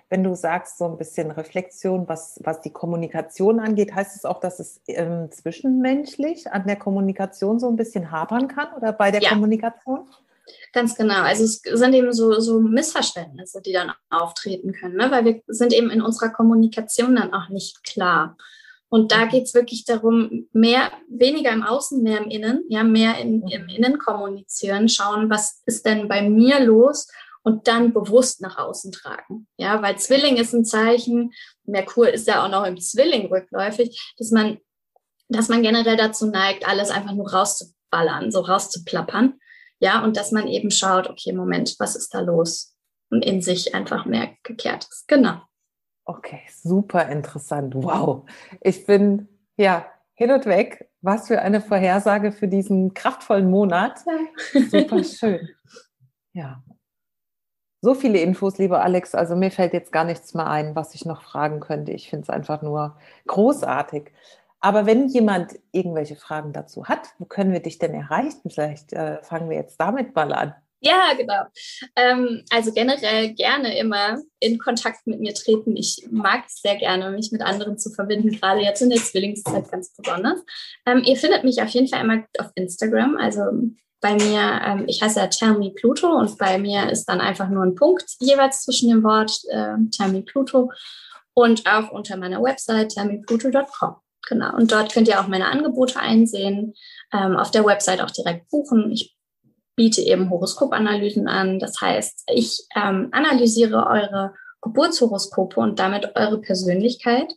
wenn 0.10 0.24
du 0.24 0.36
sagst, 0.36 0.78
so 0.78 0.86
ein 0.86 0.98
bisschen 0.98 1.32
Reflexion, 1.32 2.08
was, 2.08 2.40
was 2.44 2.62
die 2.62 2.72
Kommunikation 2.72 3.60
angeht, 3.60 3.94
heißt 3.94 4.16
es 4.16 4.22
das 4.22 4.32
auch, 4.32 4.40
dass 4.40 4.60
es 4.60 4.82
ähm, 4.88 5.30
zwischenmenschlich 5.32 6.52
an 6.52 6.66
der 6.66 6.78
Kommunikation 6.78 7.60
so 7.60 7.68
ein 7.68 7.76
bisschen 7.76 8.12
hapern 8.12 8.48
kann 8.48 8.74
oder 8.74 8.94
bei 8.94 9.12
der 9.12 9.22
ja. 9.22 9.30
Kommunikation? 9.30 10.08
Ganz 10.74 10.96
genau. 10.96 11.22
Also 11.22 11.44
es 11.44 11.62
sind 11.62 11.94
eben 11.94 12.14
so, 12.14 12.40
so 12.40 12.60
Missverständnisse, 12.60 13.62
die 13.62 13.74
dann 13.74 13.92
auftreten 14.10 14.74
können, 14.74 14.96
ne? 14.96 15.10
weil 15.12 15.26
wir 15.26 15.42
sind 15.48 15.74
eben 15.74 15.90
in 15.90 16.02
unserer 16.02 16.30
Kommunikation 16.30 17.16
dann 17.16 17.34
auch 17.34 17.50
nicht 17.50 17.84
klar. 17.84 18.38
Und 18.90 19.12
da 19.12 19.26
mhm. 19.26 19.30
geht 19.30 19.44
es 19.44 19.54
wirklich 19.54 19.86
darum, 19.86 20.48
mehr, 20.52 20.92
weniger 21.08 21.52
im 21.52 21.64
Außen, 21.64 22.02
mehr 22.02 22.20
im 22.20 22.30
Innen, 22.30 22.64
ja, 22.70 22.84
mehr 22.84 23.20
in, 23.20 23.42
mhm. 23.42 23.48
im 23.48 23.68
Innen 23.70 24.00
kommunizieren, 24.00 24.90
schauen, 24.90 25.30
was 25.30 25.62
ist 25.66 25.86
denn 25.86 26.08
bei 26.08 26.28
mir 26.28 26.60
los 26.60 27.08
und 27.44 27.68
dann 27.68 27.94
bewusst 27.94 28.42
nach 28.42 28.58
außen 28.58 28.92
tragen. 28.92 29.48
Ja, 29.58 29.82
weil 29.82 29.98
Zwilling 29.98 30.38
ist 30.38 30.54
ein 30.54 30.66
Zeichen, 30.66 31.32
Merkur 31.64 32.10
ist 32.10 32.28
ja 32.28 32.44
auch 32.44 32.50
noch 32.50 32.66
im 32.66 32.80
Zwilling 32.80 33.28
rückläufig, 33.28 34.14
dass 34.18 34.32
man, 34.32 34.58
dass 35.30 35.50
man 35.50 35.62
generell 35.62 35.98
dazu 35.98 36.28
neigt, 36.28 36.68
alles 36.68 36.90
einfach 36.90 37.14
nur 37.14 37.32
rauszuballern, 37.32 38.32
so 38.32 38.42
rauszuplappern. 38.42 39.40
Ja, 39.80 40.04
und 40.04 40.18
dass 40.18 40.32
man 40.32 40.48
eben 40.48 40.72
schaut, 40.72 41.10
okay, 41.10 41.32
Moment, 41.34 41.76
was 41.80 41.96
ist 41.96 42.14
da 42.14 42.20
los? 42.20 42.76
Und 43.10 43.26
in 43.26 43.42
sich 43.42 43.74
einfach 43.74 44.06
mehr 44.06 44.30
gekehrt 44.44 44.88
ist. 44.90 45.08
Genau. 45.08 45.42
Okay, 46.06 46.42
super 46.62 47.08
interessant. 47.10 47.74
Wow. 47.76 48.28
Ich 48.62 48.86
bin 48.86 49.28
ja 49.58 49.86
hin 50.14 50.32
und 50.32 50.46
weg. 50.46 50.90
Was 51.02 51.28
für 51.28 51.42
eine 51.42 51.62
Vorhersage 51.62 52.32
für 52.32 52.48
diesen 52.48 52.94
kraftvollen 52.94 53.50
Monat. 53.50 54.00
Ja. 54.06 54.62
Super 54.70 55.04
schön. 55.04 55.48
Ja. 56.34 56.62
So 57.82 57.94
viele 57.94 58.20
Infos, 58.20 58.58
lieber 58.58 58.84
Alex. 58.84 59.16
Also 59.16 59.38
mir 59.38 59.50
fällt 59.50 59.72
jetzt 59.72 59.94
gar 59.94 60.04
nichts 60.04 60.34
mehr 60.34 60.48
ein, 60.48 60.76
was 60.76 60.94
ich 60.94 61.06
noch 61.06 61.22
fragen 61.22 61.62
könnte. 61.62 61.94
Ich 61.94 62.10
finde 62.10 62.24
es 62.24 62.30
einfach 62.30 62.62
nur 62.62 62.98
großartig. 63.28 64.12
Aber 64.62 64.86
wenn 64.86 65.08
jemand 65.08 65.58
irgendwelche 65.72 66.16
Fragen 66.16 66.54
dazu 66.54 66.86
hat, 66.86 67.10
wo 67.18 67.26
können 67.26 67.54
wir 67.54 67.62
dich 67.62 67.80
denn 67.80 67.94
erreichen? 67.94 68.50
Vielleicht 68.50 68.94
äh, 68.94 69.22
fangen 69.24 69.50
wir 69.50 69.58
jetzt 69.58 69.80
damit 69.80 70.16
mal 70.16 70.34
an. 70.34 70.54
Ja, 70.82 71.12
genau. 71.18 71.44
Ähm, 71.96 72.44
also 72.52 72.72
generell 72.72 73.34
gerne 73.34 73.78
immer 73.78 74.22
in 74.40 74.60
Kontakt 74.60 75.06
mit 75.08 75.20
mir 75.20 75.34
treten. 75.34 75.76
Ich 75.76 76.08
mag 76.10 76.46
es 76.48 76.62
sehr 76.62 76.78
gerne, 76.78 77.12
mich 77.12 77.32
mit 77.34 77.42
anderen 77.42 77.78
zu 77.78 77.90
verbinden, 77.90 78.32
gerade 78.32 78.62
jetzt 78.62 78.82
in 78.82 78.90
der 78.90 79.00
Zwillingszeit 79.00 79.70
ganz 79.70 79.94
besonders. 79.94 80.40
Ähm, 80.86 81.04
ihr 81.06 81.18
findet 81.18 81.44
mich 81.44 81.62
auf 81.62 81.70
jeden 81.70 81.88
Fall 81.88 82.04
immer 82.04 82.24
auf 82.38 82.52
Instagram. 82.56 83.18
Also 83.18 83.42
bei 84.00 84.14
mir, 84.14 84.62
ähm, 84.66 84.86
ich 84.88 85.02
heiße 85.02 85.20
ja 85.20 85.28
Tell 85.28 85.58
Me 85.58 85.72
Pluto 85.72 86.08
und 86.08 86.38
bei 86.38 86.58
mir 86.58 86.90
ist 86.90 87.06
dann 87.06 87.20
einfach 87.20 87.50
nur 87.50 87.64
ein 87.64 87.76
Punkt 87.76 88.06
jeweils 88.22 88.64
zwischen 88.64 88.90
dem 88.90 89.04
Wort 89.04 89.32
äh, 89.50 89.76
Tell 89.92 90.14
Me 90.14 90.22
Pluto 90.22 90.72
und 91.34 91.66
auch 91.66 91.92
unter 91.92 92.16
meiner 92.16 92.42
Website 92.42 92.94
tellmepluto.com. 92.94 93.96
Genau. 94.28 94.56
Und 94.56 94.72
dort 94.72 94.92
könnt 94.92 95.08
ihr 95.08 95.20
auch 95.20 95.28
meine 95.28 95.48
Angebote 95.48 96.00
einsehen. 96.00 96.74
Ähm, 97.14 97.38
auf 97.38 97.52
der 97.52 97.66
Website 97.66 98.02
auch 98.02 98.12
direkt 98.12 98.50
buchen. 98.50 98.92
Ich 98.92 99.16
biete 99.76 100.02
eben 100.02 100.30
Horoskopanalysen 100.30 101.28
an. 101.28 101.58
Das 101.60 101.80
heißt, 101.80 102.24
ich 102.34 102.66
ähm, 102.76 103.10
analysiere 103.12 103.88
eure 103.88 104.34
Geburtshoroskope 104.62 105.60
und 105.60 105.80
damit 105.80 106.16
eure 106.16 106.40
Persönlichkeit 106.40 107.34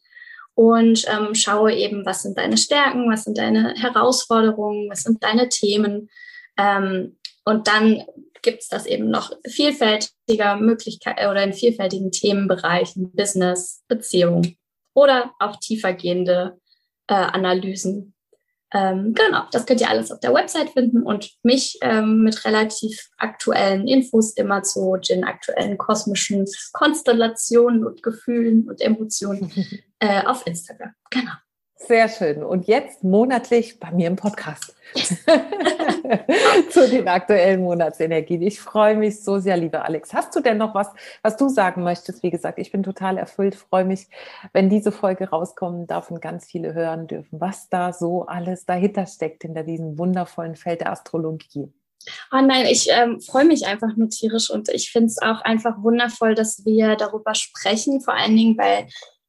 und 0.55 1.07
ähm, 1.09 1.35
schaue 1.35 1.73
eben, 1.73 2.05
was 2.05 2.23
sind 2.23 2.37
deine 2.37 2.57
Stärken, 2.57 3.11
was 3.11 3.25
sind 3.25 3.38
deine 3.38 3.75
Herausforderungen, 3.75 4.90
was 4.90 5.05
sind 5.05 5.23
deine 5.23 5.49
Themen. 5.49 6.11
Ähm, 6.59 7.16
und 7.45 7.68
dann 7.68 8.05
gibt 8.42 8.62
es 8.62 8.68
das 8.68 8.87
eben 8.87 9.09
noch 9.09 9.33
vielfältiger 9.49 10.57
Möglichkeit 10.57 11.18
oder 11.18 11.42
in 11.42 11.53
vielfältigen 11.53 12.11
Themenbereichen, 12.11 13.12
Business, 13.12 13.83
Beziehung 13.88 14.57
oder 14.95 15.33
auch 15.38 15.57
tiefergehende 15.57 16.59
äh, 17.12 17.14
Analysen. 17.14 18.14
Ähm, 18.75 19.12
genau, 19.12 19.42
das 19.53 19.66
könnt 19.66 19.83
ihr 19.83 19.90
alles 19.90 20.11
auf 20.11 20.20
der 20.20 20.33
Website 20.33 20.70
finden 20.70 21.03
und 21.03 21.31
mich 21.42 21.79
ähm, 21.83 22.22
mit 22.22 22.42
relativ 22.46 23.11
aktuellen 23.18 23.87
Infos 23.87 24.33
immer 24.33 24.62
zu 24.62 24.96
den 24.96 25.25
aktuellen 25.25 25.77
kosmischen 25.77 26.46
Konstellationen 26.72 27.85
und 27.85 28.03
Gefühlen 28.03 28.66
und 28.66 28.81
Emotionen 28.81 29.53
äh, 29.98 30.25
auf 30.25 30.46
Instagram. 30.46 30.94
Genau. 31.11 31.33
Sehr 31.75 32.09
schön. 32.09 32.42
Und 32.42 32.66
jetzt 32.66 33.05
monatlich 33.05 33.79
bei 33.79 33.90
mir 33.90 34.07
im 34.07 34.16
Podcast 34.16 34.75
zu 36.70 36.88
den 36.88 37.09
aktuellen 37.09 37.62
Monatsenergien. 37.62 38.42
Ich 38.42 38.61
freue 38.61 38.96
mich 38.96 39.22
so 39.22 39.38
sehr, 39.38 39.57
liebe 39.57 39.83
Alex. 39.83 40.12
Hast 40.12 40.35
du 40.35 40.40
denn 40.40 40.59
noch 40.59 40.75
was, 40.75 40.88
was 41.22 41.37
du 41.37 41.48
sagen 41.48 41.83
möchtest? 41.83 42.22
Wie 42.22 42.31
gesagt, 42.31 42.59
ich 42.59 42.70
bin 42.70 42.83
total 42.83 43.18
erfüllt, 43.18 43.55
freue 43.55 43.85
mich, 43.85 44.09
wenn 44.53 44.68
diese 44.68 44.92
Folge 44.92 45.31
rauskommen 45.31 45.87
darf 45.87 46.11
und 46.11 46.20
ganz 46.20 46.46
viele 46.46 46.75
hören 46.75 47.07
dürfen, 47.07 47.40
was 47.40 47.68
da 47.68 47.92
so 47.92 48.27
alles 48.27 48.64
dahinter 48.64 49.07
steckt, 49.07 49.42
hinter 49.42 49.62
diesem 49.62 49.98
wundervollen 49.98 50.57
Feld 50.57 50.81
der 50.81 50.92
Astrologie. 50.92 51.72
Oh 52.33 52.40
nein, 52.40 52.66
ich 52.66 52.88
ähm, 52.90 53.20
freue 53.20 53.44
mich 53.44 53.66
einfach 53.66 53.96
nur 53.96 54.09
tierisch 54.09 54.51
und 54.51 54.68
ich 54.70 54.90
finde 54.90 55.07
es 55.07 55.22
auch 55.22 55.40
einfach 55.42 55.83
wundervoll, 55.83 56.35
dass 56.35 56.64
wir 56.64 56.96
darüber 56.96 57.35
sprechen, 57.35 58.01
vor 58.01 58.14
allen 58.14 58.37
Dingen, 58.37 58.59
weil 58.59 58.88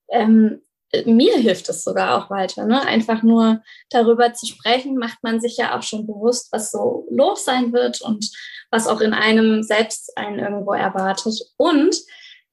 ähm, 0.10 0.62
mir 1.06 1.38
hilft 1.38 1.70
es 1.70 1.84
sogar 1.84 2.18
auch 2.18 2.30
weiter. 2.30 2.66
Ne? 2.66 2.82
Einfach 2.86 3.24
nur 3.24 3.62
darüber 3.90 4.34
zu 4.34 4.46
sprechen, 4.46 4.98
macht 4.98 5.24
man 5.24 5.40
sich 5.40 5.58
ja 5.58 5.78
auch 5.78 5.84
schon 5.84 6.06
bewusst, 6.06 6.50
was 6.52 6.72
so 6.72 7.08
los 7.10 7.46
sein 7.46 7.74
wird 7.74 8.02
und 8.02 8.30
was 8.72 8.88
auch 8.88 9.02
in 9.02 9.14
einem 9.14 9.64
selbst 9.64 10.18
einen 10.18 10.40
irgendwo 10.40 10.74
erwartet. 10.74 11.40
Und 11.58 11.96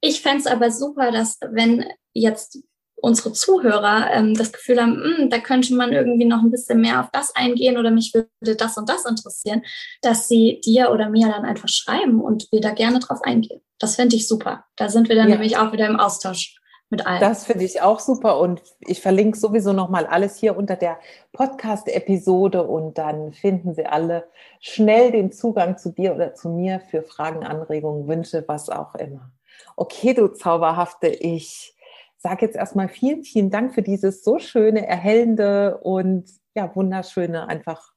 ich 0.00 0.22
fände 0.22 0.38
es 0.38 0.46
aber 0.46 0.70
super, 0.70 1.10
dass 1.12 1.38
wenn 1.50 1.86
jetzt 2.14 2.58
unsere 3.02 3.32
Zuhörer 3.32 4.10
ähm, 4.12 4.34
das 4.34 4.52
Gefühl 4.52 4.80
haben, 4.80 5.02
hm, 5.02 5.30
da 5.30 5.38
könnte 5.38 5.74
man 5.74 5.92
irgendwie 5.92 6.26
noch 6.26 6.42
ein 6.42 6.50
bisschen 6.50 6.80
mehr 6.80 7.00
auf 7.00 7.10
das 7.12 7.34
eingehen 7.34 7.78
oder 7.78 7.90
mich 7.90 8.12
würde 8.14 8.56
das 8.56 8.76
und 8.76 8.88
das 8.88 9.06
interessieren, 9.06 9.62
dass 10.02 10.28
sie 10.28 10.60
dir 10.64 10.90
oder 10.90 11.08
mir 11.08 11.28
dann 11.28 11.44
einfach 11.44 11.68
schreiben 11.68 12.20
und 12.20 12.48
wir 12.52 12.60
da 12.60 12.72
gerne 12.72 12.98
drauf 12.98 13.20
eingehen. 13.22 13.62
Das 13.78 13.96
fände 13.96 14.16
ich 14.16 14.28
super. 14.28 14.64
Da 14.76 14.88
sind 14.88 15.08
wir 15.08 15.16
dann 15.16 15.28
ja. 15.28 15.36
nämlich 15.36 15.56
auch 15.56 15.72
wieder 15.72 15.86
im 15.86 15.98
Austausch 15.98 16.59
mit 16.90 17.06
allen. 17.06 17.20
Das 17.20 17.46
finde 17.46 17.64
ich 17.64 17.80
auch 17.82 18.00
super 18.00 18.38
und 18.38 18.62
ich 18.80 19.00
verlinke 19.00 19.38
sowieso 19.38 19.72
nochmal 19.72 20.06
alles 20.06 20.36
hier 20.36 20.56
unter 20.56 20.76
der 20.76 20.98
Podcast-Episode 21.32 22.64
und 22.64 22.98
dann 22.98 23.32
finden 23.32 23.74
Sie 23.74 23.86
alle 23.86 24.28
schnell 24.60 25.12
den 25.12 25.32
Zugang 25.32 25.78
zu 25.78 25.90
dir 25.92 26.14
oder 26.14 26.34
zu 26.34 26.50
mir 26.50 26.80
für 26.80 27.02
Fragen, 27.02 27.44
Anregungen, 27.44 28.08
Wünsche, 28.08 28.44
was 28.48 28.68
auch 28.68 28.96
immer. 28.96 29.30
Okay, 29.76 30.14
du 30.14 30.28
Zauberhafte, 30.28 31.06
ich 31.08 31.76
sage 32.18 32.44
jetzt 32.44 32.56
erstmal 32.56 32.88
vielen, 32.88 33.22
vielen 33.22 33.50
Dank 33.50 33.72
für 33.74 33.82
dieses 33.82 34.24
so 34.24 34.38
schöne, 34.38 34.86
erhellende 34.86 35.78
und 35.78 36.28
ja, 36.54 36.74
wunderschöne 36.74 37.48
einfach 37.48 37.92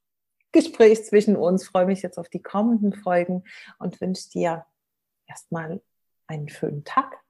Gespräch 0.52 1.04
zwischen 1.04 1.36
uns. 1.36 1.68
freue 1.68 1.88
mich 1.88 2.04
jetzt 2.04 2.20
auf 2.20 2.30
die 2.30 2.42
kommenden 2.42 2.94
Folgen 2.94 3.44
und 3.80 4.00
wünsche 4.00 4.30
dir 4.30 4.66
erstmal 5.28 5.82
einen 6.28 6.48
schönen 6.48 6.84
Tag 6.84 7.23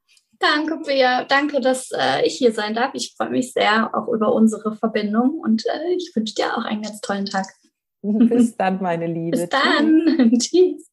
Danke, 0.44 0.78
Bea. 0.86 1.24
Danke, 1.24 1.62
dass 1.62 1.90
äh, 1.92 2.26
ich 2.26 2.36
hier 2.36 2.52
sein 2.52 2.74
darf. 2.74 2.92
Ich 2.96 3.16
freue 3.16 3.30
mich 3.30 3.54
sehr 3.54 3.90
auch 3.96 4.10
über 4.10 4.34
unsere 4.34 4.76
Verbindung 4.76 5.40
und 5.40 5.66
äh, 5.66 5.94
ich 5.94 6.12
wünsche 6.14 6.36
dir 6.36 6.58
auch 6.58 6.66
einen 6.66 6.82
ganz 6.82 7.00
tollen 7.00 7.26
Tag. 7.26 7.48
Bis 8.02 8.58
dann, 8.58 8.82
meine 8.82 9.08
Liebe. 9.08 9.38
Bis 9.38 9.50
dann. 9.50 10.32
Tschüss. 10.38 10.90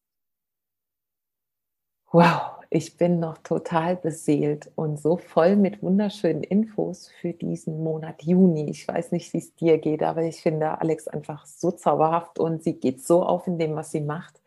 Wow, 2.13 2.61
ich 2.71 2.97
bin 2.97 3.19
noch 3.19 3.39
total 3.39 3.97
beseelt 3.97 4.71
und 4.77 5.01
so 5.01 5.17
voll 5.17 5.57
mit 5.57 5.83
wunderschönen 5.83 6.45
Infos 6.45 7.11
für 7.21 7.33
diesen 7.33 7.83
Monat 7.83 8.23
Juni. 8.23 8.71
Ich 8.71 8.87
weiß 8.87 9.11
nicht, 9.11 9.33
wie 9.33 9.39
es 9.39 9.55
dir 9.57 9.79
geht, 9.79 10.05
aber 10.05 10.23
ich 10.23 10.43
finde 10.43 10.81
Alex 10.81 11.09
einfach 11.09 11.45
so 11.47 11.73
zauberhaft 11.73 12.39
und 12.39 12.63
sie 12.63 12.75
geht 12.75 13.05
so 13.05 13.25
auf 13.25 13.49
in 13.49 13.59
dem, 13.59 13.75
was 13.75 13.91
sie 13.91 14.01
macht 14.01 14.41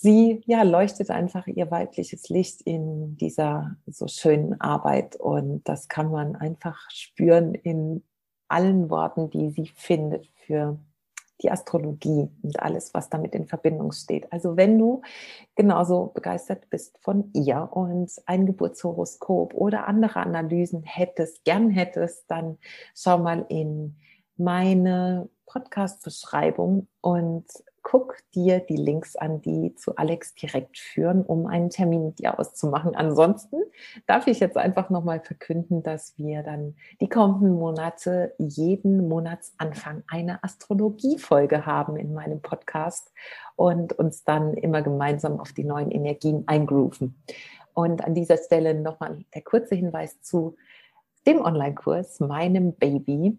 sie 0.00 0.42
ja 0.46 0.62
leuchtet 0.62 1.10
einfach 1.10 1.46
ihr 1.46 1.70
weibliches 1.70 2.28
Licht 2.28 2.62
in 2.62 3.16
dieser 3.16 3.76
so 3.86 4.06
schönen 4.06 4.60
Arbeit 4.60 5.16
und 5.16 5.68
das 5.68 5.88
kann 5.88 6.10
man 6.10 6.36
einfach 6.36 6.88
spüren 6.90 7.54
in 7.54 8.04
allen 8.48 8.90
Worten, 8.90 9.28
die 9.30 9.50
sie 9.50 9.66
findet 9.74 10.26
für 10.46 10.78
die 11.42 11.50
Astrologie 11.50 12.28
und 12.42 12.60
alles, 12.60 12.94
was 12.94 13.10
damit 13.10 13.34
in 13.34 13.46
Verbindung 13.46 13.92
steht. 13.92 14.32
Also 14.32 14.56
wenn 14.56 14.78
du 14.78 15.02
genauso 15.54 16.06
begeistert 16.06 16.68
bist 16.70 16.98
von 17.00 17.30
ihr 17.32 17.68
und 17.70 18.10
ein 18.26 18.46
Geburtshoroskop 18.46 19.54
oder 19.54 19.86
andere 19.86 20.20
Analysen 20.20 20.82
hättest, 20.82 21.44
gern 21.44 21.70
hättest, 21.70 22.24
dann 22.28 22.58
schau 22.94 23.18
mal 23.18 23.46
in 23.48 23.96
meine 24.36 25.28
Podcast-Beschreibung 25.46 26.88
und 27.00 27.46
guck 27.90 28.18
dir 28.34 28.60
die 28.60 28.76
Links 28.76 29.16
an, 29.16 29.40
die 29.40 29.74
zu 29.74 29.96
Alex 29.96 30.34
direkt 30.34 30.76
führen, 30.76 31.22
um 31.22 31.46
einen 31.46 31.70
Termin 31.70 32.04
mit 32.04 32.18
dir 32.18 32.38
auszumachen. 32.38 32.94
Ansonsten 32.94 33.56
darf 34.06 34.26
ich 34.26 34.40
jetzt 34.40 34.58
einfach 34.58 34.90
nochmal 34.90 35.20
verkünden, 35.20 35.82
dass 35.82 36.12
wir 36.18 36.42
dann 36.42 36.76
die 37.00 37.08
kommenden 37.08 37.54
Monate 37.54 38.34
jeden 38.36 39.08
Monatsanfang 39.08 40.02
eine 40.06 40.44
Astrologiefolge 40.44 41.64
haben 41.64 41.96
in 41.96 42.12
meinem 42.12 42.42
Podcast 42.42 43.10
und 43.56 43.94
uns 43.94 44.22
dann 44.22 44.52
immer 44.52 44.82
gemeinsam 44.82 45.40
auf 45.40 45.54
die 45.54 45.64
neuen 45.64 45.90
Energien 45.90 46.44
eingrooven. 46.46 47.14
Und 47.72 48.04
an 48.04 48.14
dieser 48.14 48.36
Stelle 48.36 48.74
nochmal 48.74 49.24
der 49.34 49.40
kurze 49.40 49.76
Hinweis 49.76 50.20
zu 50.20 50.56
dem 51.26 51.40
Online-Kurs, 51.40 52.20
meinem 52.20 52.74
Baby 52.74 53.38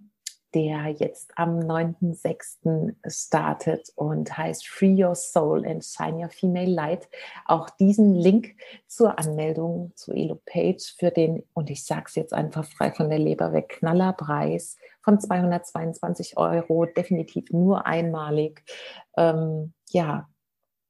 der 0.54 0.88
jetzt 0.98 1.32
am 1.36 1.60
9.6. 1.60 2.96
startet 3.08 3.92
und 3.96 4.38
heißt 4.38 4.68
Free 4.68 5.04
Your 5.04 5.16
Soul 5.16 5.66
and 5.68 5.84
Shine 5.84 6.24
Your 6.24 6.30
Female 6.30 6.72
Light. 6.72 7.10
Auch 7.46 7.70
diesen 7.70 8.16
Link 8.16 8.56
zur 8.88 9.20
Anmeldung 9.20 9.92
zu 9.96 10.14
Elo 10.14 10.40
Page 10.46 10.96
für 10.98 11.12
den, 11.12 11.44
und 11.54 11.70
ich 11.70 11.86
sage 11.86 12.06
es 12.08 12.16
jetzt 12.16 12.34
einfach 12.34 12.66
frei 12.66 12.92
von 12.92 13.10
der 13.10 13.20
Leber 13.20 13.54
weg, 13.54 13.78
Knallerpreis 13.80 14.78
von 15.02 15.20
222 15.20 16.38
Euro, 16.38 16.86
definitiv 16.86 17.52
nur 17.52 17.86
einmalig. 17.86 18.64
Ähm, 19.18 19.74
ja, 19.92 20.29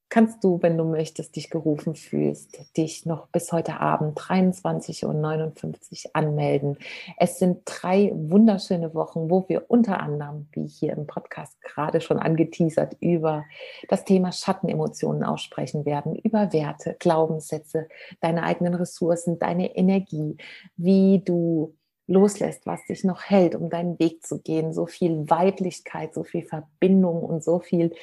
kannst 0.09 0.43
du, 0.43 0.61
wenn 0.61 0.77
du 0.77 0.83
möchtest, 0.83 1.35
dich 1.35 1.49
gerufen 1.49 1.95
fühlst, 1.95 2.59
dich 2.75 3.05
noch 3.05 3.27
bis 3.27 3.51
heute 3.51 3.79
Abend 3.79 4.13
23 4.15 5.05
und 5.05 5.21
59 5.21 6.15
anmelden. 6.15 6.77
Es 7.17 7.37
sind 7.37 7.61
drei 7.65 8.11
wunderschöne 8.15 8.93
Wochen, 8.95 9.29
wo 9.29 9.47
wir 9.47 9.65
unter 9.69 9.99
anderem, 9.99 10.47
wie 10.51 10.67
hier 10.67 10.93
im 10.93 11.05
Podcast 11.05 11.61
gerade 11.61 12.01
schon 12.01 12.17
angeteasert, 12.17 12.97
über 12.99 13.45
das 13.87 14.03
Thema 14.03 14.31
Schattenemotionen 14.31 15.23
aussprechen 15.23 15.85
werden, 15.85 16.15
über 16.15 16.51
Werte, 16.53 16.95
Glaubenssätze, 16.99 17.87
deine 18.19 18.43
eigenen 18.43 18.73
Ressourcen, 18.73 19.37
deine 19.37 19.75
Energie, 19.75 20.37
wie 20.75 21.21
du 21.23 21.75
loslässt, 22.07 22.65
was 22.65 22.83
dich 22.85 23.03
noch 23.03 23.21
hält, 23.21 23.53
um 23.53 23.69
deinen 23.69 23.99
Weg 23.99 24.25
zu 24.25 24.41
gehen. 24.41 24.73
So 24.73 24.87
viel 24.87 25.29
Weiblichkeit, 25.29 26.15
so 26.15 26.23
viel 26.23 26.41
Verbindung 26.41 27.21
und 27.21 27.43
so 27.43 27.59
viel 27.59 27.93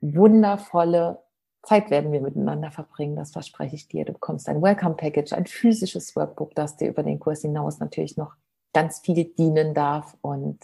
wundervolle 0.00 1.22
Zeit 1.62 1.90
werden 1.90 2.12
wir 2.12 2.20
miteinander 2.20 2.70
verbringen. 2.70 3.16
Das 3.16 3.32
verspreche 3.32 3.76
ich 3.76 3.88
dir. 3.88 4.04
Du 4.04 4.12
bekommst 4.12 4.48
ein 4.48 4.62
Welcome 4.62 4.94
Package, 4.94 5.32
ein 5.32 5.46
physisches 5.46 6.16
Workbook, 6.16 6.54
das 6.54 6.76
dir 6.76 6.88
über 6.88 7.02
den 7.02 7.20
Kurs 7.20 7.42
hinaus 7.42 7.78
natürlich 7.78 8.16
noch 8.16 8.34
ganz 8.72 9.00
viel 9.00 9.24
dienen 9.24 9.74
darf. 9.74 10.16
Und 10.22 10.58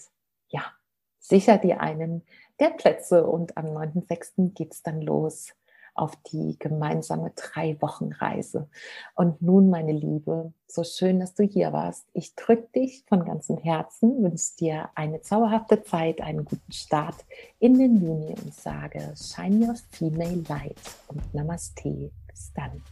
ja, 0.48 0.64
sicher 1.18 1.58
dir 1.58 1.80
einen 1.80 2.22
der 2.60 2.70
Plätze. 2.70 3.26
Und 3.26 3.56
am 3.56 3.66
9.6. 3.66 4.54
geht 4.54 4.72
es 4.72 4.82
dann 4.82 5.02
los 5.02 5.52
auf 5.96 6.16
die 6.32 6.56
gemeinsame 6.58 7.32
drei 7.34 7.76
Wochen 7.80 8.12
Reise. 8.12 8.68
Und 9.14 9.42
nun, 9.42 9.70
meine 9.70 9.92
Liebe, 9.92 10.52
so 10.66 10.84
schön, 10.84 11.20
dass 11.20 11.34
du 11.34 11.44
hier 11.44 11.72
warst. 11.72 12.06
Ich 12.12 12.34
drücke 12.34 12.68
dich 12.74 13.04
von 13.08 13.24
ganzem 13.24 13.58
Herzen, 13.58 14.22
wünsche 14.22 14.56
dir 14.58 14.90
eine 14.94 15.20
zauberhafte 15.20 15.82
Zeit, 15.82 16.20
einen 16.20 16.44
guten 16.44 16.72
Start 16.72 17.24
in 17.58 17.78
den 17.78 18.00
Juni 18.00 18.34
und 18.42 18.54
sage 18.54 19.14
Shine 19.16 19.66
Your 19.66 19.74
Female 19.90 20.42
Light 20.48 20.80
und 21.08 21.34
Namaste. 21.34 22.10
Bis 22.28 22.52
dann. 22.54 22.82